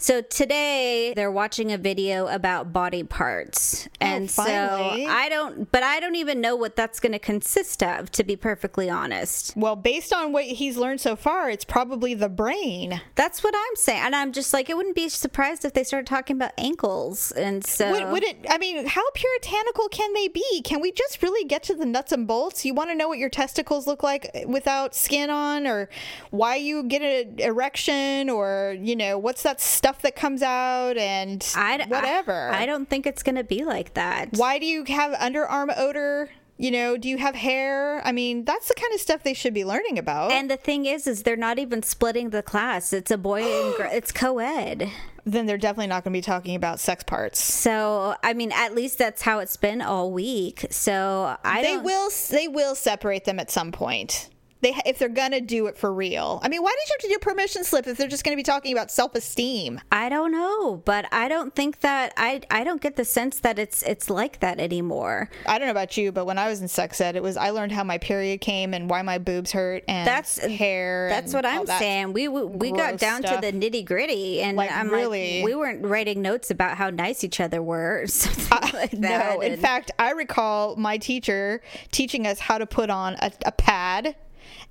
[0.00, 5.82] so today they're watching a video about body parts oh, and so i don't but
[5.82, 9.76] i don't even know what that's going to consist of to be perfectly honest Well,
[9.76, 13.00] based on what he's learned so far, it's probably the brain.
[13.14, 16.06] that's what i'm saying and i'm just like it wouldn't be surprised if they started
[16.06, 18.46] talking about ankles and so Would, would it?
[18.48, 20.62] I mean, how puritanical can they be?
[20.62, 22.64] Can we just really get to the nuts and bolts?
[22.64, 25.88] You want to know what your testicles look like without skin on, or
[26.30, 31.46] why you get an erection, or you know what's that stuff that comes out, and
[31.56, 32.50] I, whatever.
[32.50, 35.72] I, I don't think it's going to be like that why do you have underarm
[35.76, 36.30] odor?
[36.56, 38.02] You know, do you have hair?
[38.06, 40.30] I mean, that's the kind of stuff they should be learning about.
[40.30, 42.92] And the thing is, is they're not even splitting the class.
[42.92, 44.90] It's a boy and gr- it's co-ed.
[45.24, 47.42] then they're definitely not going to be talking about sex parts.
[47.42, 50.66] So I mean, at least that's how it's been all week.
[50.70, 51.84] So I They don't.
[51.84, 54.28] will they will separate them at some point.
[54.62, 56.40] They if they're to do it for real.
[56.42, 58.40] I mean, why did you have to do a permission slip if they're just to
[58.40, 59.80] be talking about self-esteem?
[59.90, 63.58] I don't know, but I don't think that I I don't get the sense that
[63.58, 65.30] it's it's like that anymore.
[65.46, 67.50] I don't know about you, but when I was in sex ed, it was I
[67.50, 71.08] learned how my period came and why my boobs hurt and That's hair.
[71.08, 71.78] That's what I'm that.
[71.78, 72.12] saying.
[72.12, 73.40] We we, we got down stuff.
[73.40, 75.38] to the nitty gritty, and Like, I'm really?
[75.40, 79.34] like, we weren't writing notes about how nice each other were, or something like that.
[79.36, 83.32] No, in and- fact, I recall my teacher teaching us how to put on a,
[83.46, 84.16] a pad,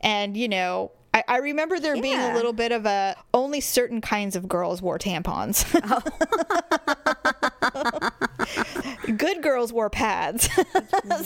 [0.02, 0.92] and you know.
[1.12, 4.80] I, I remember there being a little bit of a only certain kinds of girls
[4.80, 5.66] wore tampons.
[9.18, 10.50] Good girls wore pads.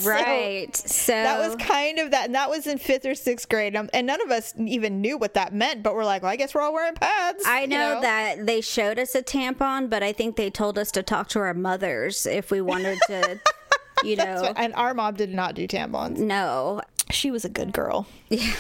[0.04, 0.76] Right.
[0.76, 3.90] So that was kind of that, and that was in fifth or sixth grade, um,
[3.94, 5.84] and none of us even knew what that meant.
[5.84, 7.44] But we're like, well, I guess we're all wearing pads.
[7.46, 10.92] I you know, that they showed us a tampon, but I think they told us
[10.92, 13.40] to talk to our mothers if we wanted to,
[14.04, 14.54] you know.
[14.56, 16.18] And our mom did not do tampons.
[16.18, 16.82] No,
[17.12, 18.08] She was a good girl.
[18.30, 18.54] Yeah.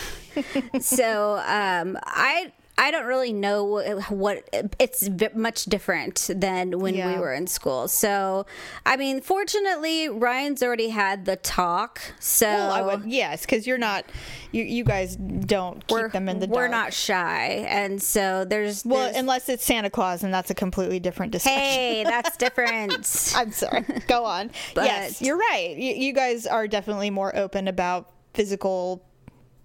[0.79, 7.13] so um, I I don't really know what, it's much different than when Yeah.
[7.13, 7.87] we were in school.
[7.87, 8.47] So
[8.83, 12.01] I mean, fortunately, Ryan's already had the talk.
[12.19, 14.05] So Well, I would yes, because you're not,
[14.51, 16.55] you you guys don't keep them in the dark.
[16.55, 20.55] we're not shy, and so there's, Well, there's- unless it's Santa Claus, and that's a
[20.55, 21.59] completely different discussion.
[21.59, 23.33] hey, that's different.
[23.35, 23.81] I'm sorry.
[24.07, 24.49] Go on.
[24.75, 25.75] yes, you're right.
[25.77, 29.05] You, you guys are definitely more open about physical,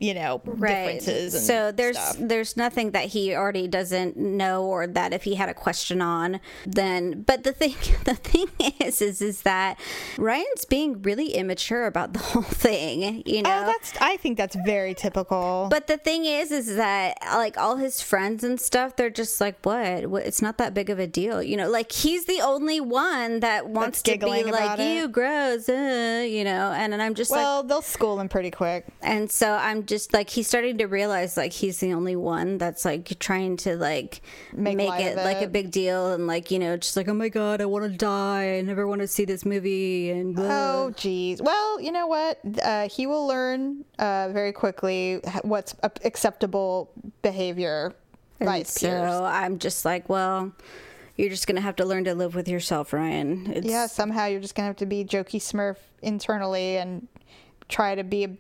[0.00, 1.34] you know, differences.
[1.34, 2.16] And so there's stuff.
[2.20, 6.40] there's nothing that he already doesn't know or that if he had a question on
[6.66, 7.74] then but the thing
[8.04, 8.46] the thing
[8.80, 9.78] is is is that
[10.16, 13.92] Ryan's being really immature about the whole thing you know Oh, that's.
[14.00, 15.66] I think that's very typical.
[15.70, 19.58] but the thing is, is that like all his friends and stuff, they're just like,
[19.64, 20.06] what?
[20.06, 20.24] what?
[20.24, 21.68] It's not that big of a deal, you know.
[21.68, 26.72] Like he's the only one that wants to be like, you gross, uh, you know.
[26.72, 28.84] And, and I'm just like, well, they'll school him pretty quick.
[29.02, 32.84] and so I'm just like, he's starting to realize like he's the only one that's
[32.84, 34.20] like trying to like
[34.52, 37.14] Make make, light it, like a big deal and like you know, just like, oh
[37.14, 38.58] my god, I want to die.
[38.58, 40.46] I never want to see this movie and blah.
[40.48, 41.42] Oh, geez.
[41.42, 42.38] Well, you know what?
[42.62, 47.94] Uh, he will learn uh, very quickly what's acceptable behavior
[48.38, 49.10] by his so peers.
[49.10, 50.52] I'm just like, well,
[51.16, 53.50] you're just gonna have to learn to live with yourself, Ryan.
[53.52, 57.08] It's, Yeah, somehow you're just gonna have to be jokey Smurf internally and
[57.68, 58.36] try to be a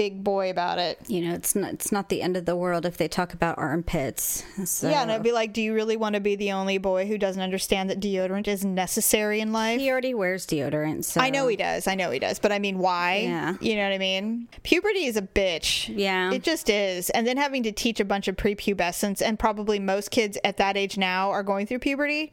[0.00, 0.98] big boy about it.
[1.08, 3.58] you know, it's not it's not the end of the world if they talk about
[3.58, 4.42] armpits.
[4.64, 4.88] So.
[4.88, 7.18] Yeah, and I'd be like, do you really want to be the only boy who
[7.18, 9.78] doesn't understand that deodorant is necessary in life?
[9.78, 11.04] he already wears deodorant.
[11.04, 11.86] So I know he does.
[11.86, 12.38] I know he does.
[12.38, 13.18] But I mean, why?
[13.18, 13.56] Yeah.
[13.60, 14.48] You know what I mean?
[14.62, 15.94] Puberty is a bitch.
[15.94, 16.32] Yeah.
[16.32, 17.10] It just is.
[17.10, 20.76] And then having to teach a bunch of prepubescents, and probably most kids at that
[20.78, 22.32] age now are going through puberty.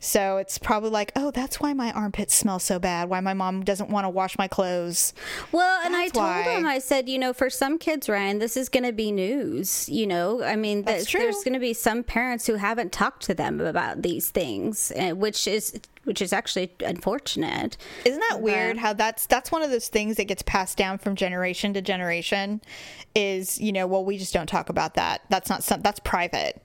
[0.00, 3.08] So it's probably like, oh, that's why my armpits smell so bad.
[3.08, 5.14] Why my mom doesn't want to wash my clothes.
[5.52, 6.42] Well, and I That's told why.
[6.42, 9.88] him, I said, you know, for some kids, Ryan, this is going to be news.
[9.88, 13.34] You know, I mean, That's there's going to be some parents who haven't talked to
[13.34, 17.76] them about these things, uh, which is which is actually unfortunate.
[18.04, 21.16] Isn't that weird how that's that's one of those things that gets passed down from
[21.16, 22.60] generation to generation
[23.14, 25.22] is, you know, well we just don't talk about that.
[25.30, 26.63] That's not some that's private.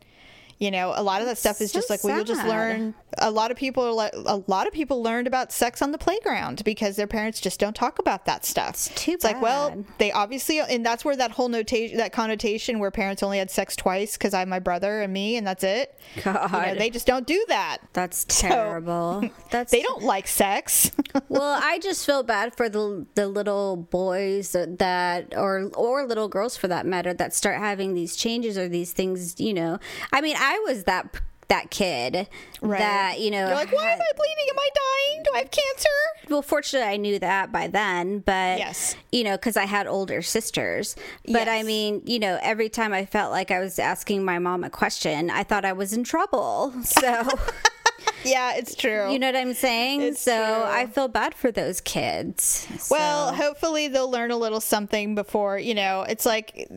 [0.60, 2.94] You know, a lot of that stuff is So just like well you'll just learn
[3.18, 5.98] a lot of people are like a lot of people learned about sex on the
[5.98, 8.72] playground because their parents just don't talk about that stuff.
[8.72, 9.24] It's too bad.
[9.24, 13.40] like, well, they obviously and that's where that whole notation that connotation where parents only
[13.40, 15.98] had sex twice cuz I my brother and me and that's it.
[16.16, 16.78] You know, God.
[16.78, 17.80] they just don't do that.
[17.94, 19.30] That's terrible.
[19.52, 20.92] That's They don't like sex.
[21.30, 26.56] well, I just feel bad for the the little boys that or or little girls
[26.56, 29.40] for that matter that start having these changes or these things.
[29.40, 29.80] You know,
[30.14, 31.14] I mean, I was that
[31.50, 32.28] that kid
[32.62, 33.48] that you know.
[33.48, 34.46] You're like, why had- am I bleeding?
[34.52, 35.24] Am I dying?
[35.24, 35.90] Do I have cancer?
[36.30, 38.96] well, fortunately, I knew that by then, but Yes.
[39.12, 40.96] you know, because I had older sisters.
[41.28, 44.64] But I mean, you know, every time I felt like I was asking my mom
[44.64, 46.74] a question, I thought I was in trouble.
[46.84, 47.28] So.
[48.26, 49.12] Yeah, it's true.
[49.12, 50.02] You know what I'm saying?
[50.02, 50.64] It's so true.
[50.66, 52.68] I feel bad for those kids.
[52.92, 56.68] well, So- hopefully they'll learn a little something before, you know, it's like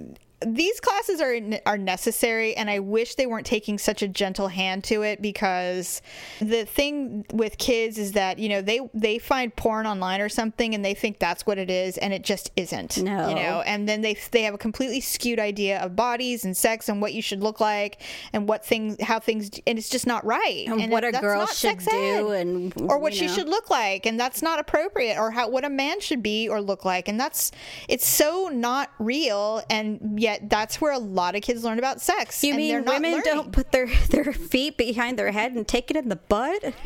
[0.47, 1.37] these classes are
[1.67, 6.03] are necessary and I wish they weren't taking such a gentle hand to it because
[6.41, 10.75] the thing with kids is that, you know, they they find porn online or something
[10.75, 13.03] and they think that's what it is and it just isn't.
[13.03, 13.29] No.
[13.29, 16.89] You know, and then they they have a completely skewed idea of bodies and sex
[16.89, 18.01] and what you should look like
[18.33, 20.67] and what things how things and it's just not right.
[20.69, 22.47] And what a girl should do ed.
[22.47, 23.33] and, or what she know.
[23.33, 26.61] should look like and that's not appropriate or how what a man should be or
[26.61, 27.53] look like and that's
[27.89, 32.43] it's so not real and yet that's where a lot of kids learn about sex
[32.43, 35.67] You and they're mean not women don't put their, their feet behind their head and
[35.67, 36.75] take it in the butt?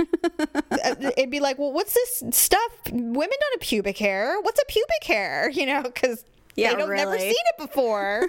[0.85, 2.71] Uh, it'd be like well what's this stuff?
[2.91, 4.37] Women don't have pubic hair.
[4.43, 5.51] What's a pubic hair?
[5.55, 6.25] You know because
[6.55, 8.29] Yeah, they don't never seen it before.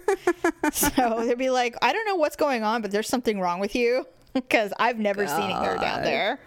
[0.72, 3.76] So they'd be like i don't know what's going on but there's something wrong with
[3.76, 4.08] you.
[4.34, 6.40] Because i've never seen it hair down there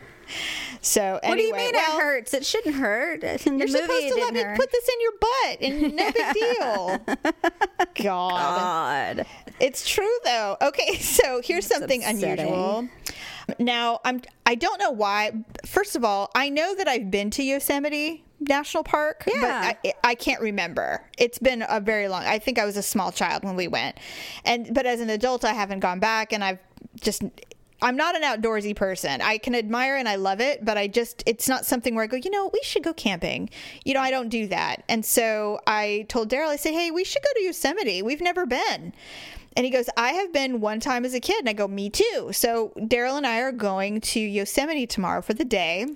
[0.81, 2.35] so what do you anyway, mean well, it hurts?
[2.35, 3.23] It shouldn't hurt.
[3.47, 4.57] In the You're supposed to let me hurt.
[4.57, 7.01] put this in your butt, and no big deal.
[8.03, 9.17] God.
[9.17, 9.27] God.
[9.61, 10.57] It's true though.
[10.63, 12.47] Okay, so here's something upsetting.
[12.47, 12.89] unusual.
[13.59, 15.33] Now, I'm I don't know why.
[15.67, 19.75] First of all, I know that I've been to Yosemite National Park, Yeah.
[19.83, 21.03] but I, I can't remember.
[21.19, 22.23] It's been a very long.
[22.25, 23.99] I think I was a small child when we went.
[24.45, 26.59] And but as an adult, I haven't gone back and I've
[27.01, 27.23] just
[27.83, 29.21] I'm not an outdoorsy person.
[29.21, 32.07] I can admire and I love it, but I just it's not something where I
[32.07, 33.51] go, you know, we should go camping.
[33.85, 34.83] You know, I don't do that.
[34.89, 38.03] And so I told Daryl, I said, Hey, we should go to Yosemite.
[38.03, 38.93] We've never been.
[39.57, 41.41] And he goes, I have been one time as a kid.
[41.41, 42.31] And I go, Me too.
[42.33, 45.87] So Daryl and I are going to Yosemite tomorrow for the day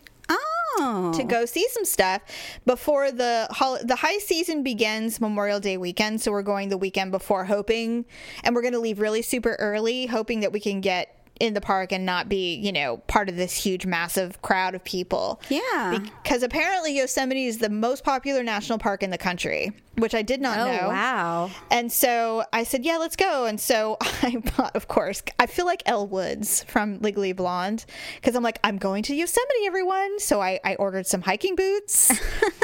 [0.76, 1.12] Oh.
[1.14, 2.22] to go see some stuff
[2.66, 6.20] before the hol- the high season begins Memorial Day weekend.
[6.22, 8.07] So we're going the weekend before, hoping,
[8.43, 11.61] and we're going to leave really super early, hoping that we can get in the
[11.61, 15.41] park and not be, you know, part of this huge, massive crowd of people.
[15.49, 15.99] Yeah.
[16.22, 20.40] Because apparently Yosemite is the most popular national park in the country, which I did
[20.40, 20.88] not Oh, know.
[20.88, 21.51] wow.
[21.70, 23.47] And so I said, yeah, let's go.
[23.47, 27.84] And so I bought, of course, I feel like Elle Woods from Legally Blonde
[28.16, 30.18] because I'm like, I'm going to Yosemite, everyone.
[30.20, 32.12] So I, I ordered some hiking boots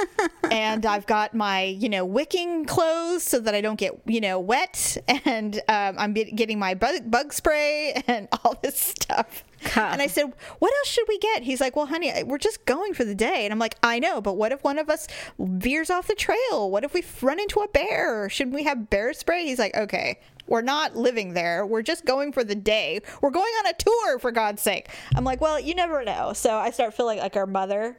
[0.51, 4.39] and I've got my, you know, wicking clothes so that I don't get, you know,
[4.41, 4.97] wet.
[5.25, 9.45] And um, I'm getting my bug, bug spray and all this stuff.
[9.77, 11.43] And I said, What else should we get?
[11.43, 13.45] He's like, Well, honey, we're just going for the day.
[13.45, 15.07] And I'm like, I know, but what if one of us
[15.39, 16.71] veers off the trail?
[16.71, 18.29] What if we run into a bear?
[18.29, 19.45] Shouldn't we have bear spray?
[19.45, 21.65] He's like, Okay, we're not living there.
[21.67, 23.01] We're just going for the day.
[23.21, 24.89] We're going on a tour, for God's sake.
[25.15, 26.33] I'm like, Well, you never know.
[26.33, 27.97] So I start feeling like our mother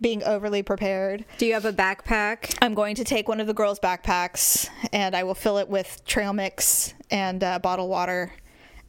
[0.00, 1.24] being overly prepared.
[1.38, 2.58] Do you have a backpack?
[2.60, 6.04] I'm going to take one of the girls' backpacks and I will fill it with
[6.04, 8.32] trail mix and uh, bottled water.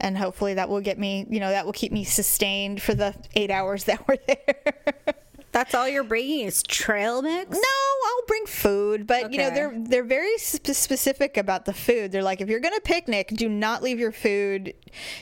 [0.03, 3.15] And hopefully that will get me, you know, that will keep me sustained for the
[3.35, 5.15] eight hours that we're there.
[5.53, 7.51] That's all you're bringing is trail mix?
[7.51, 12.11] no, I'll bring food, but you know they're they're very sp- specific about the food.
[12.11, 14.73] They're like, if you're going to picnic, do not leave your food.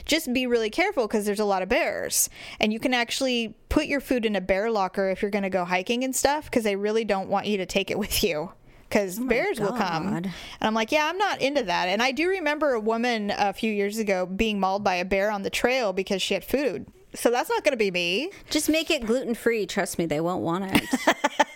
[0.06, 2.30] Just be really careful because there's a lot of bears,
[2.60, 5.50] and you can actually put your food in a bear locker if you're going to
[5.50, 8.52] go hiking and stuff because they really don't want you to take it with you.
[8.92, 11.88] Because oh bears will come, and I'm like, yeah, I'm not into that.
[11.88, 15.30] And I do remember a woman a few years ago being mauled by a bear
[15.30, 16.86] on the trail because she had food.
[17.14, 18.30] So that's not going to be me.
[18.50, 19.64] Just make it gluten free.
[19.64, 20.88] Trust me, they won't want it.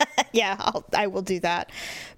[0.37, 1.71] yeah, I'll, I will do that.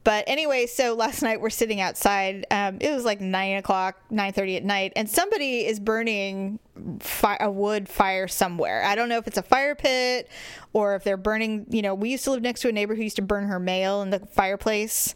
[0.03, 2.47] But anyway, so last night we're sitting outside.
[2.51, 6.59] Um, it was like nine o'clock, nine thirty at night, and somebody is burning
[7.01, 8.83] fi- a wood fire somewhere.
[8.85, 10.29] I don't know if it's a fire pit
[10.73, 11.67] or if they're burning.
[11.71, 13.61] You know, we used to live next to a neighbor who used to burn her
[13.61, 15.15] mail in the fireplace.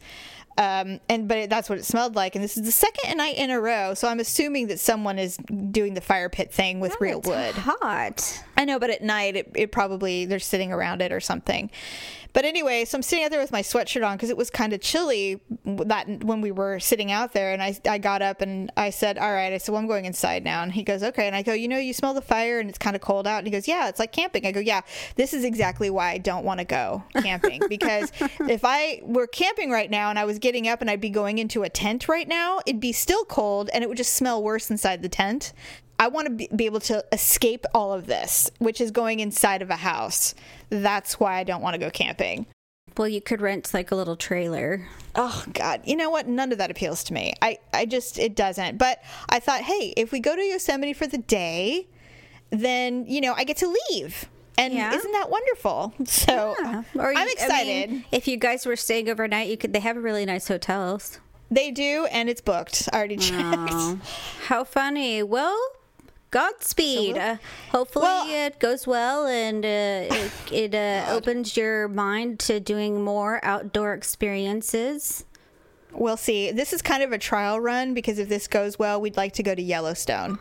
[0.59, 3.36] Um, and but it, that's what it smelled like, and this is the second night
[3.36, 3.94] in a row.
[3.94, 5.38] So I'm assuming that someone is
[5.70, 7.55] doing the fire pit thing with real It's wood.
[7.55, 8.44] hot.
[8.57, 11.70] I know, but at night it, it probably they're sitting around it or something.
[12.34, 14.72] But anyway, so I'm sitting out there with my sweatshirt on because it was kind
[14.72, 18.70] of chilly that when we were sitting out there, and I I got up and
[18.76, 21.26] I said, "All right," I said, "Well, I'm going inside now." And he goes, "Okay,"
[21.26, 23.38] and I go, "You know, you smell the fire and it's kind of cold out."
[23.38, 24.80] And he goes, "Yeah, it's like camping." I go, "Yeah,
[25.16, 28.11] this is exactly why I don't want to go camping because
[28.48, 31.38] if I were camping right now and I was getting up and I'd be going
[31.38, 34.70] into a tent right now, it'd be still cold and it would just smell worse
[34.70, 35.53] inside the tent."
[35.99, 39.70] I want to be, able to escape all of this, which is going inside of
[39.70, 40.34] a house.
[40.68, 42.47] That's why I don't want to go camping.
[42.97, 44.88] Well, you could rent like a little trailer.
[45.14, 46.26] Oh God, you know what?
[46.26, 47.34] None of that appeals to me.
[47.40, 48.78] I, I just it doesn't.
[48.78, 51.86] But I thought, hey, if we go to Yosemite for the day,
[52.51, 54.28] then you know I get to leave,
[54.64, 54.94] and Yeah.
[54.94, 55.94] isn't that wonderful?
[56.06, 56.54] So
[56.96, 57.90] Or you- I'm I excited.
[57.90, 59.72] mean, if you guys were staying overnight, you could.
[59.72, 61.20] They have really nice hotels.
[61.50, 62.88] they do, and it's booked.
[62.92, 63.70] I already checked.
[63.72, 63.98] Oh,
[64.46, 65.22] how funny.
[65.22, 65.58] Well,
[66.30, 67.18] Godspeed.
[67.18, 67.36] Uh,
[67.70, 69.68] hopefully Well- it goes well and uh,
[70.14, 75.24] it, it uh, opens your mind to doing more outdoor experiences.
[75.92, 76.50] We'll see.
[76.52, 79.42] This is kind of a trial run because if this goes well, we'd like to
[79.42, 80.38] go to Yellowstone.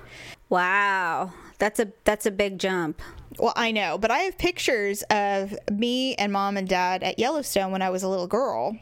[0.48, 1.34] Wow.
[1.60, 3.02] That's a that's a big jump.
[3.40, 7.72] Well, I know, but I have pictures of me and mom and dad at Yellowstone
[7.72, 8.78] when I was a little girl.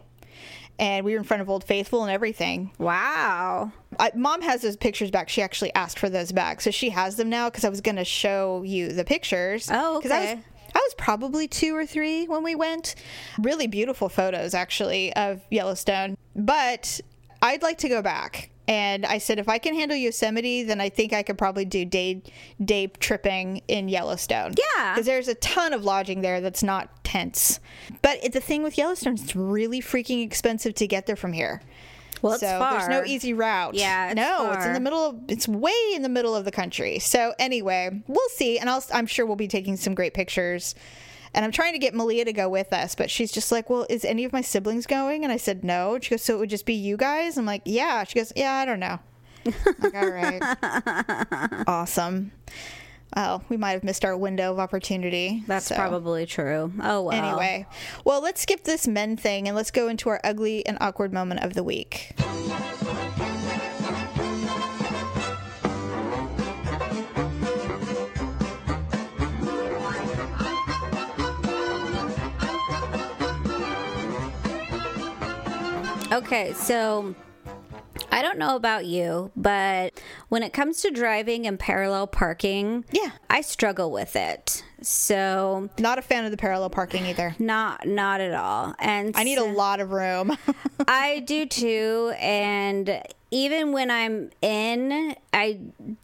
[0.80, 2.72] And we were in front of Old Faithful and everything.
[2.78, 3.74] Wow.
[4.00, 5.28] I, mom has those pictures back.
[5.28, 6.62] She actually asked for those back.
[6.62, 9.70] So she has them now because I was going to show you the pictures.
[9.70, 10.40] Oh, okay.
[10.74, 12.96] I was probably two or three when we went.
[13.40, 16.18] Really beautiful photos, actually, of Yellowstone.
[16.36, 17.02] But
[17.42, 18.50] I'd like to go back.
[18.70, 21.86] And I said, if I can handle Yosemite, then I think I could probably do
[21.86, 22.22] day
[22.64, 24.54] day tripping in Yellowstone.
[24.58, 24.94] Yeah.
[24.94, 27.60] because there's a ton of lodging there that's not tents.
[28.04, 31.64] But it, the thing with Yellowstone, it's really freaking expensive to get there from here.
[32.22, 32.74] Well, it's so far.
[32.74, 33.74] there's no easy route.
[33.74, 35.20] Yeah, it's no, it's in the middle of.
[35.30, 37.00] It's way in the middle of the country.
[37.00, 38.84] So anyway, we'll see, and I'll.
[38.94, 40.76] I'm sure we'll be taking some great pictures.
[41.34, 43.86] And I'm trying to get Malia to go with us, but she's just like, "Well,
[43.90, 46.40] is any of my siblings going?" And I said, "No." And she goes, "So it
[46.40, 49.00] would just be you guys?" I'm like, "Yeah." She goes, "Yeah, I don't know."
[49.46, 52.32] Like, all right, awesome.
[53.16, 55.44] Well, we might have missed our window of opportunity.
[55.48, 55.76] That's so.
[55.76, 56.72] probably true.
[56.82, 57.12] Oh well.
[57.12, 57.66] Anyway,
[58.06, 61.44] well, let's skip this men thing and let's go into our ugly and awkward moment
[61.44, 62.14] of the week.
[76.20, 77.16] Okay, so
[78.12, 83.12] I don't know about you, but when it comes to driving and parallel parking, Yeah.
[83.30, 84.64] I struggle with it.
[84.82, 87.36] So Not a fan of the parallel parking either.
[87.40, 88.76] not not at all.
[88.80, 90.38] And I need a lot of room.
[90.88, 93.02] I do too, and
[93.32, 95.60] even when I'm in, I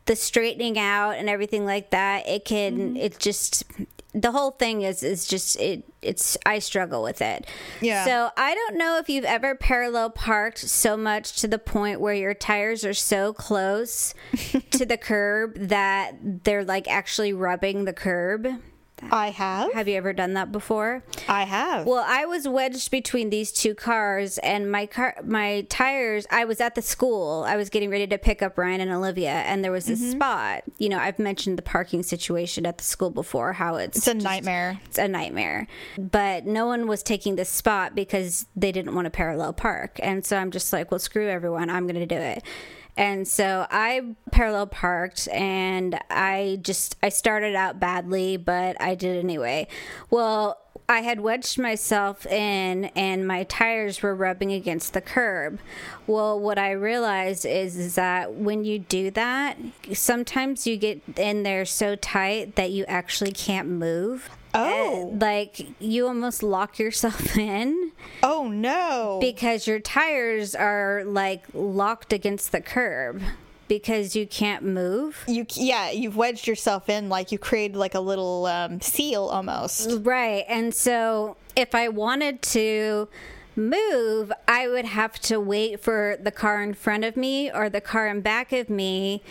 [0.05, 2.25] the straightening out and everything like that.
[2.27, 2.77] It can.
[2.77, 2.97] Mm-hmm.
[2.97, 3.63] It just
[4.15, 5.83] the whole thing is is just it.
[6.01, 7.45] It's I struggle with it.
[7.81, 8.05] Yeah.
[8.05, 12.13] So I don't know if you've ever parallel parked so much to the point where
[12.13, 14.13] your tires are so close
[14.71, 18.47] to the curb that they're like actually rubbing the curb.
[19.11, 19.73] I have.
[19.73, 21.03] Have you ever done that before?
[21.27, 21.85] I have.
[21.85, 26.25] Well, I was wedged between these two cars, and my car, my tires.
[26.31, 27.43] I was at the school.
[27.47, 30.11] I was getting ready to pick up Ryan and Olivia, and there was this mm-hmm.
[30.11, 30.63] spot.
[30.77, 33.53] You know, I've mentioned the parking situation at the school before.
[33.53, 34.79] How it's it's a nightmare.
[34.85, 35.67] it's a nightmare.
[35.97, 39.99] But no one was taking this spot because they didn't want to parallel park.
[40.01, 41.69] And so I'm just like, well, screw everyone.
[41.69, 42.43] I'm going to do it.
[42.97, 49.17] And so I parallel parked and I just, I started out badly, but I did
[49.17, 49.67] anyway.
[50.09, 55.59] Well, I had wedged myself in and my tires were rubbing against the curb.
[56.05, 59.57] Well, what I realized is, is that when you do that,
[59.93, 64.29] sometimes you get in there so tight that you actually can't move.
[64.55, 65.09] Oh.
[65.11, 67.91] And, like you almost lock yourself in
[68.23, 69.19] Oh no.
[69.21, 73.21] because your tires are like locked against the curb
[73.67, 75.23] because you can't move.
[75.27, 79.89] you yeah, you've wedged yourself in like you created like a little um, seal almost.
[80.05, 80.45] Right.
[80.47, 83.07] And so if I wanted to
[83.55, 87.81] move, I would have to wait for the car in front of me or the
[87.81, 89.23] car in back of me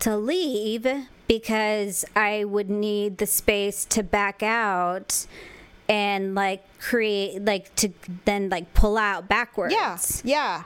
[0.00, 0.86] to leave
[1.26, 5.26] because I would need the space to back out
[5.88, 7.90] and like create like to
[8.24, 9.74] then like pull out backwards.
[9.74, 9.98] Yeah.
[10.24, 10.62] Yeah.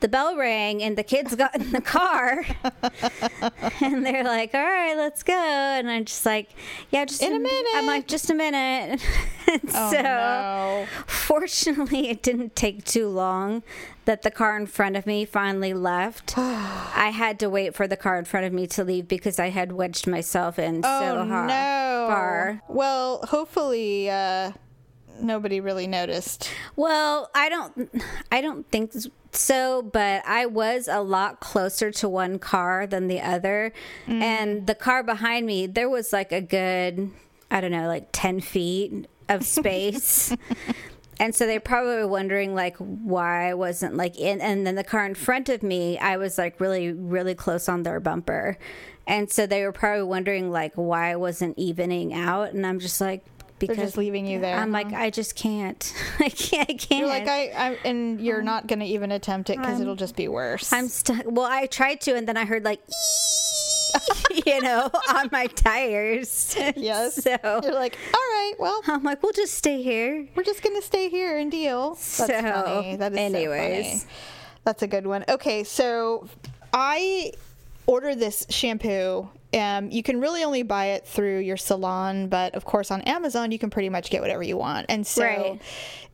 [0.00, 2.44] The bell rang and the kids got in the car
[3.80, 6.50] and they're like all right let's go and i'm just like
[6.90, 7.66] yeah just In a minute.
[7.74, 9.00] i'm like just a minute
[9.74, 10.86] Oh so no.
[11.06, 13.62] fortunately it didn't take too long
[14.04, 17.96] that the car in front of me finally left i had to wait for the
[17.96, 21.24] car in front of me to leave because i had wedged myself in Oh so
[21.24, 22.06] hard no.
[22.08, 24.52] far Well, hopefully uh
[25.20, 26.48] nobody really noticed.
[26.76, 27.90] Well, I don't
[28.30, 28.92] I don't think
[29.32, 33.72] so, but I was a lot closer to one car than the other.
[34.06, 34.66] And mm.
[34.66, 37.10] the car behind me, there was like a good
[37.50, 40.34] I don't know, like 10 feet of space.
[41.20, 45.04] And so they're probably wondering like why I wasn't like in and then the car
[45.04, 48.56] in front of me, I was like really, really close on their bumper.
[49.06, 52.52] And so they were probably wondering like why I wasn't evening out.
[52.52, 53.24] And I'm just like
[53.58, 55.92] because just leaving you there, I'm like, I just can't.
[56.20, 56.68] I can't.
[56.70, 57.00] I can't.
[57.00, 60.16] You're like I, I and you're um, not gonna even attempt it because it'll just
[60.16, 60.72] be worse.
[60.72, 61.22] I'm stuck.
[61.26, 62.80] Well, I tried to, and then I heard like,
[64.46, 66.56] you know, on my tires.
[66.76, 67.22] yes.
[67.22, 70.26] So You're like, all right, well, I'm like, we'll just stay here.
[70.34, 71.90] we're just gonna stay here and deal.
[71.90, 72.96] That's So, funny.
[72.96, 73.84] That is anyways.
[74.02, 74.12] so funny.
[74.64, 75.24] That's a good one.
[75.28, 76.28] Okay, so
[76.72, 77.32] I
[77.86, 79.28] order this shampoo.
[79.54, 83.50] Um, you can really only buy it through your salon, but of course on Amazon
[83.50, 84.86] you can pretty much get whatever you want.
[84.90, 85.62] And so Right.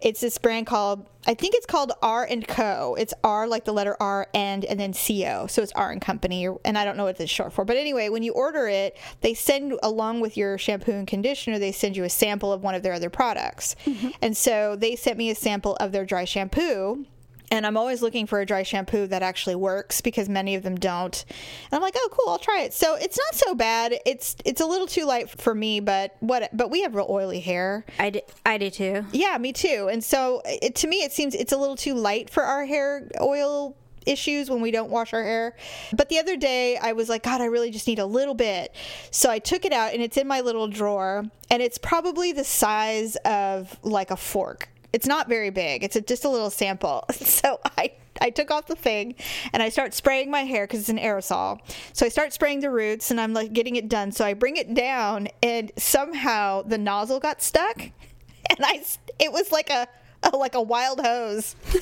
[0.01, 2.95] it's this brand called I think it's called R and Co.
[2.99, 5.47] It's R like the letter R and and then C O.
[5.47, 7.65] So it's R and Company, and I don't know what it's short for.
[7.65, 11.73] But anyway, when you order it, they send along with your shampoo and conditioner, they
[11.73, 13.75] send you a sample of one of their other products.
[14.21, 17.07] And so they sent me a sample of their dry shampoo.
[17.55, 20.75] And I'm always looking for a dry shampoo that actually works because many of them
[20.75, 21.25] don't.
[21.29, 22.75] And I'm like, oh, cool, I'll try it.
[22.75, 23.95] So it's not so bad.
[24.05, 26.51] It's it's a little too light for me, but what?
[26.53, 27.85] But we have real oily hair.
[27.97, 29.07] I do, I do too.
[29.13, 29.89] Yeah, me too.
[29.89, 33.09] And so it, to me, it seems it's a little too light for our hair
[33.21, 35.55] oil issues when we don't wash our hair.
[35.93, 38.75] But the other day, I was like, God, I really just need a little bit.
[39.13, 42.43] So I took it out and it's in my little drawer, and it's probably the
[42.43, 44.71] size of like a fork.
[44.95, 45.83] It's not very big.
[45.83, 47.05] It's a, just a little sample.
[47.25, 47.91] So I
[48.21, 49.17] I took off the thing
[49.53, 51.59] and I start spraying my hair because it's an aerosol.
[51.93, 54.13] So I start spraying the roots and I'm like getting it done.
[54.13, 57.81] So I bring it down and somehow the nozzle got stuck
[58.51, 58.85] and I
[59.19, 59.89] it was like a,
[60.23, 61.81] a like a wild hose and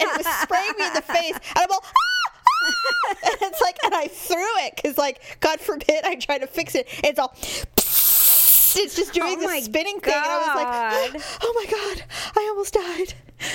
[0.00, 2.32] it was spraying me in the face and I'm all "Ah!
[2.66, 6.48] Ah!" and it's like and I threw it because like God forbid I try to
[6.48, 7.36] fix it it's all
[8.82, 12.04] it's just doing Oh the spinning thing and I was like oh my god
[12.36, 13.14] I almost died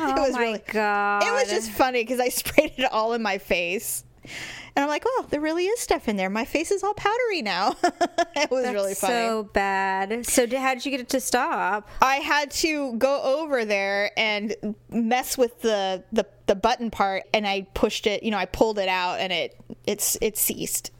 [0.00, 1.22] Oh it was my really god!
[1.24, 4.04] it was just funny because I sprayed it all in my face.
[4.76, 6.30] And I'm like, well, there really is stuff in there.
[6.30, 7.74] My face is all powdery now.
[8.36, 9.12] it was That's really funny.
[9.12, 10.24] so bad.
[10.24, 11.88] So how did you get it to stop?
[12.00, 14.54] I had to go over there and
[14.88, 18.22] mess with the, the the button part, and I pushed it.
[18.22, 20.92] You know, I pulled it out, and it it's it ceased.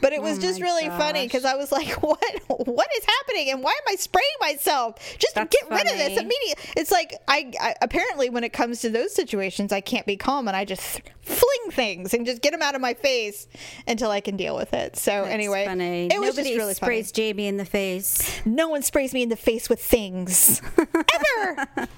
[0.00, 2.42] But it was Oh just really funny because I was like, "What?
[2.48, 3.50] What is happening?
[3.50, 4.96] And why am I spraying myself?
[5.18, 8.80] Just That's get rid of this immediately." It's like I, I apparently when it comes
[8.82, 12.50] to those situations, I can't be calm, and I just fling things and just get
[12.52, 13.46] them out of my face
[13.86, 14.96] until I can deal with it.
[14.96, 16.06] So That's anyway, funny.
[16.06, 18.44] it was Nobody just really sprays Jamie in the face.
[18.44, 21.88] No one sprays me in the face with things ever.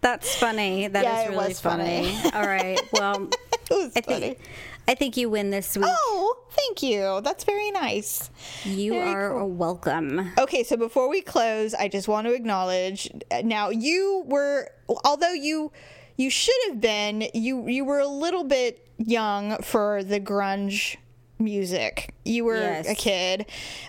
[0.00, 0.88] That's funny.
[0.88, 2.10] That is Yeah, it really was funny.
[2.12, 2.32] funny.
[2.34, 2.80] All right.
[2.92, 3.28] Well,
[3.70, 4.20] I funny.
[4.20, 4.38] think
[4.86, 5.86] I think you win this week.
[5.88, 7.20] Oh, thank you.
[7.22, 8.30] That's very nice.
[8.64, 10.32] you very are welcome.
[10.38, 14.68] Okay, so before we close, I just want to acknowledge uh, now you were
[15.04, 15.72] although you
[16.16, 20.96] you should have been you you were a little bit young for the grunge
[21.38, 22.14] music.
[22.24, 22.88] You were Yes.
[22.88, 23.46] a kid,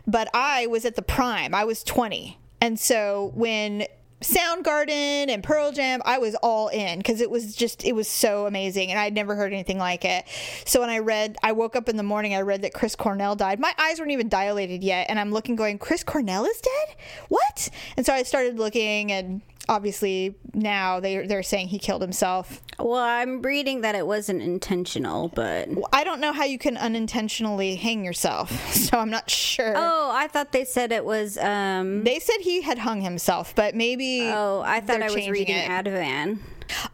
[0.07, 1.53] but I was at the prime.
[1.53, 2.39] I was 20.
[2.61, 3.85] And so when
[4.25, 8.47] Soundgarden and Pearl Jam, I was all in because it was just it was so
[8.47, 10.25] amazing and I'd never heard anything like it.
[10.65, 13.35] So when I read, I woke up in the morning, I read that Chris Cornell
[13.35, 13.59] died.
[13.59, 16.95] My eyes weren't even dilated yet, and I'm looking, going, Chris Cornell is dead?
[17.29, 17.69] What?
[17.97, 22.61] And so I started looking, and obviously now they they're saying he killed himself.
[22.79, 27.75] Well, I'm reading that it wasn't intentional, but I don't know how you can unintentionally
[27.75, 29.73] hang yourself, so I'm not sure.
[29.75, 31.37] oh, I thought they said it was.
[31.37, 34.23] um They said he had hung himself, but maybe.
[34.31, 35.69] Oh, I thought I was reading it.
[35.69, 36.39] Ativan.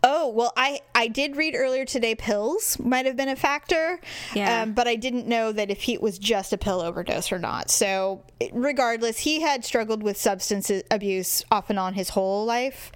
[0.04, 2.16] Oh well, I I did read earlier today.
[2.16, 4.00] Pills might have been a factor.
[4.34, 4.62] Yeah.
[4.62, 7.70] Um, but I didn't know that if he was just a pill overdose or not.
[7.70, 12.92] So regardless, he had struggled with substance abuse off and on his whole life,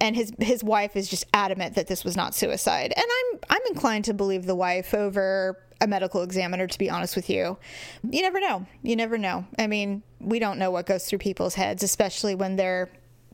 [0.00, 2.92] and his his wife is just adamant that this was not suicide.
[2.96, 6.66] And I'm I'm inclined to believe the wife over a medical examiner.
[6.66, 7.58] To be honest with you,
[8.08, 8.66] you never know.
[8.82, 9.46] You never know.
[9.58, 12.90] I mean, we don't know what goes through people's heads, especially when they're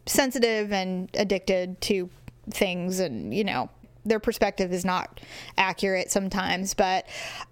[0.07, 2.11] sensitive and addicted to
[2.51, 3.69] things and you know
[4.07, 5.21] their perspective is not
[5.57, 7.07] accurate sometimes but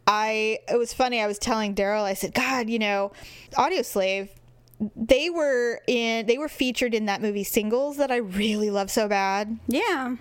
[0.06, 3.10] i it was funny i was telling daryl i said god you know
[3.54, 4.28] Audioslave
[4.96, 9.08] they were in they were featured in that movie singles that i really love so
[9.08, 10.16] bad Yeah.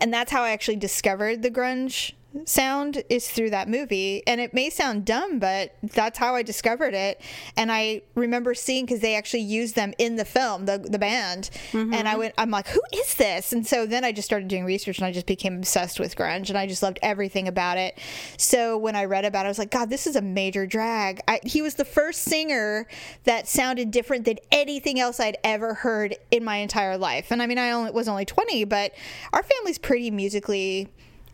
[0.00, 2.12] and that's how i actually discovered the grunge
[2.44, 4.22] sound is through that movie.
[4.26, 7.20] And it may sound dumb but that's how i discovered it.
[7.56, 11.50] And i remember seeing because they actually used them in the film the, the band.
[11.72, 12.18] And i mm-hmm.
[12.18, 13.52] went i'm like who is this?
[13.52, 16.48] And so then i just started doing research and i just became obsessed with grunge
[16.48, 17.98] and i just loved everything about it.
[18.36, 21.20] So when i read about it i was like god this is a major drag.
[21.26, 22.86] I, he was the first singer
[23.24, 27.30] that sounded different than anything else i'd ever heard in my entire life.
[27.30, 28.92] And i mean i only was only 20 but
[29.32, 30.88] our family's pretty musically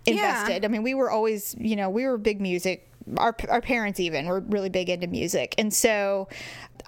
[0.06, 0.64] invested.
[0.64, 2.88] I mean, we were always, you know, we were big music.
[3.18, 6.28] Our our parents even were really big into music, and so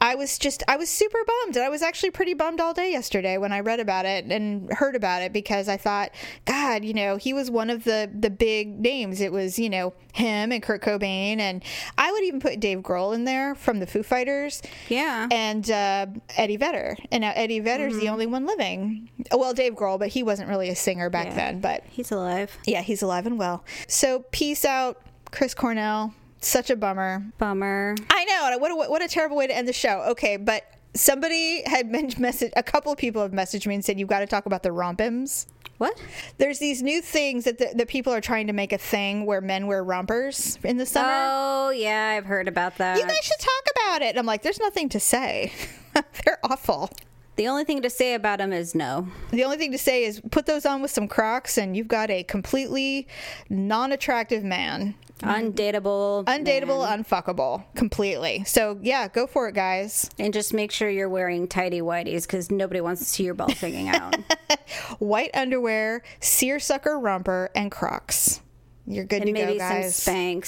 [0.00, 2.90] I was just I was super bummed, and I was actually pretty bummed all day
[2.90, 6.10] yesterday when I read about it and heard about it because I thought,
[6.44, 9.20] God, you know, he was one of the the big names.
[9.20, 11.62] It was you know him and Kurt Cobain, and
[11.96, 15.28] I would even put Dave Grohl in there from the Foo Fighters Yeah.
[15.30, 16.06] and uh,
[16.36, 16.96] Eddie Vedder.
[17.12, 19.08] And now Eddie Vedder's the only one living.
[19.30, 21.34] Well, Dave Grohl, but he wasn't really a singer back Yeah.
[21.36, 21.60] then.
[21.60, 22.58] But He's alive.
[22.66, 23.64] yeah, he's alive and well.
[23.86, 25.00] So peace out,
[25.30, 26.14] Chris Cornell.
[26.40, 27.24] Such a bummer.
[27.38, 27.96] Bummer.
[28.10, 28.58] I know.
[28.58, 30.04] What a, what a terrible way to end the show.
[30.10, 30.64] Okay, but
[30.94, 34.26] somebody had messaged, a couple of people have messaged me and said, you've got to
[34.26, 35.46] talk about the RompHims.
[35.78, 36.00] What?
[36.38, 39.40] There's these new things that the, that people are trying to make a thing where
[39.40, 41.08] men wear rompers in the summer.
[41.12, 42.98] Oh, yeah, I've heard about that.
[42.98, 44.08] You guys should talk about it.
[44.10, 45.52] And I'm like, there's nothing to say.
[46.24, 46.90] They're awful.
[47.38, 49.06] The only thing to say about them is no.
[49.30, 52.10] The only thing to say is put those on with some Crocs, and you've got
[52.10, 53.06] a completely
[53.48, 54.96] non-attractive man.
[55.20, 56.24] Undateable.
[56.24, 57.04] Undateable, man.
[57.04, 58.42] unfuckable, completely.
[58.42, 60.10] So yeah, go for it, guys.
[60.18, 63.52] And just make sure you're wearing tidy whities because nobody wants to see your balls
[63.60, 64.16] hanging out.
[64.98, 68.40] White underwear, seersucker romper, and Crocs.
[68.84, 69.94] You're good and to maybe go, guys.
[69.94, 70.42] Some.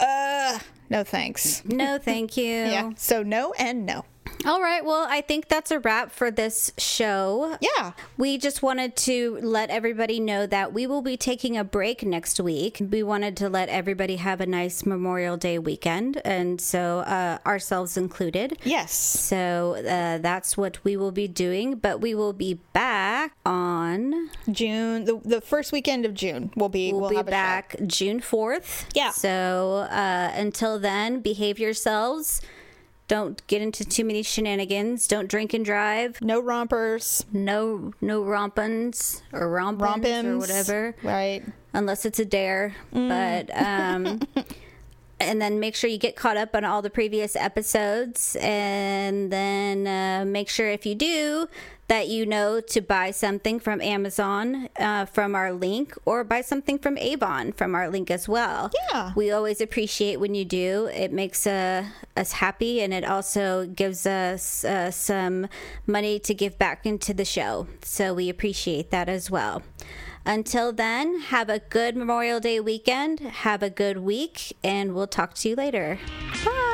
[0.00, 0.58] Uh,
[0.90, 1.64] no thanks.
[1.64, 2.44] No, thank you.
[2.44, 2.90] yeah.
[2.96, 4.04] So no and no.
[4.44, 4.84] All right.
[4.84, 7.56] Well, I think that's a wrap for this show.
[7.60, 7.92] Yeah.
[8.16, 12.38] We just wanted to let everybody know that we will be taking a break next
[12.40, 12.80] week.
[12.80, 17.96] We wanted to let everybody have a nice Memorial Day weekend, and so uh, ourselves
[17.96, 18.58] included.
[18.64, 18.92] Yes.
[18.92, 25.04] So uh, that's what we will be doing, but we will be back on June,
[25.04, 26.50] the, the first weekend of June.
[26.56, 28.84] We'll be, we'll, we'll be back June 4th.
[28.94, 29.10] Yeah.
[29.10, 32.40] So uh, until then, behave yourselves.
[33.06, 35.06] Don't get into too many shenanigans.
[35.06, 36.20] Don't drink and drive.
[36.22, 37.24] No rompers.
[37.32, 40.96] No no rompins or rompins or whatever.
[41.02, 41.42] Right.
[41.74, 42.74] Unless it's a dare.
[42.94, 43.08] Mm.
[43.46, 44.20] But um
[45.20, 49.86] and then make sure you get caught up on all the previous episodes and then
[49.86, 51.48] uh, make sure if you do
[51.88, 56.78] that you know to buy something from Amazon uh, from our link or buy something
[56.78, 58.70] from Avon from our link as well.
[58.90, 59.12] Yeah.
[59.14, 60.86] We always appreciate when you do.
[60.86, 65.48] It makes uh, us happy and it also gives us uh, some
[65.86, 67.66] money to give back into the show.
[67.82, 69.62] So we appreciate that as well.
[70.26, 73.20] Until then, have a good Memorial Day weekend.
[73.20, 75.98] Have a good week, and we'll talk to you later.
[76.44, 76.50] Bye.
[76.50, 76.73] Bye.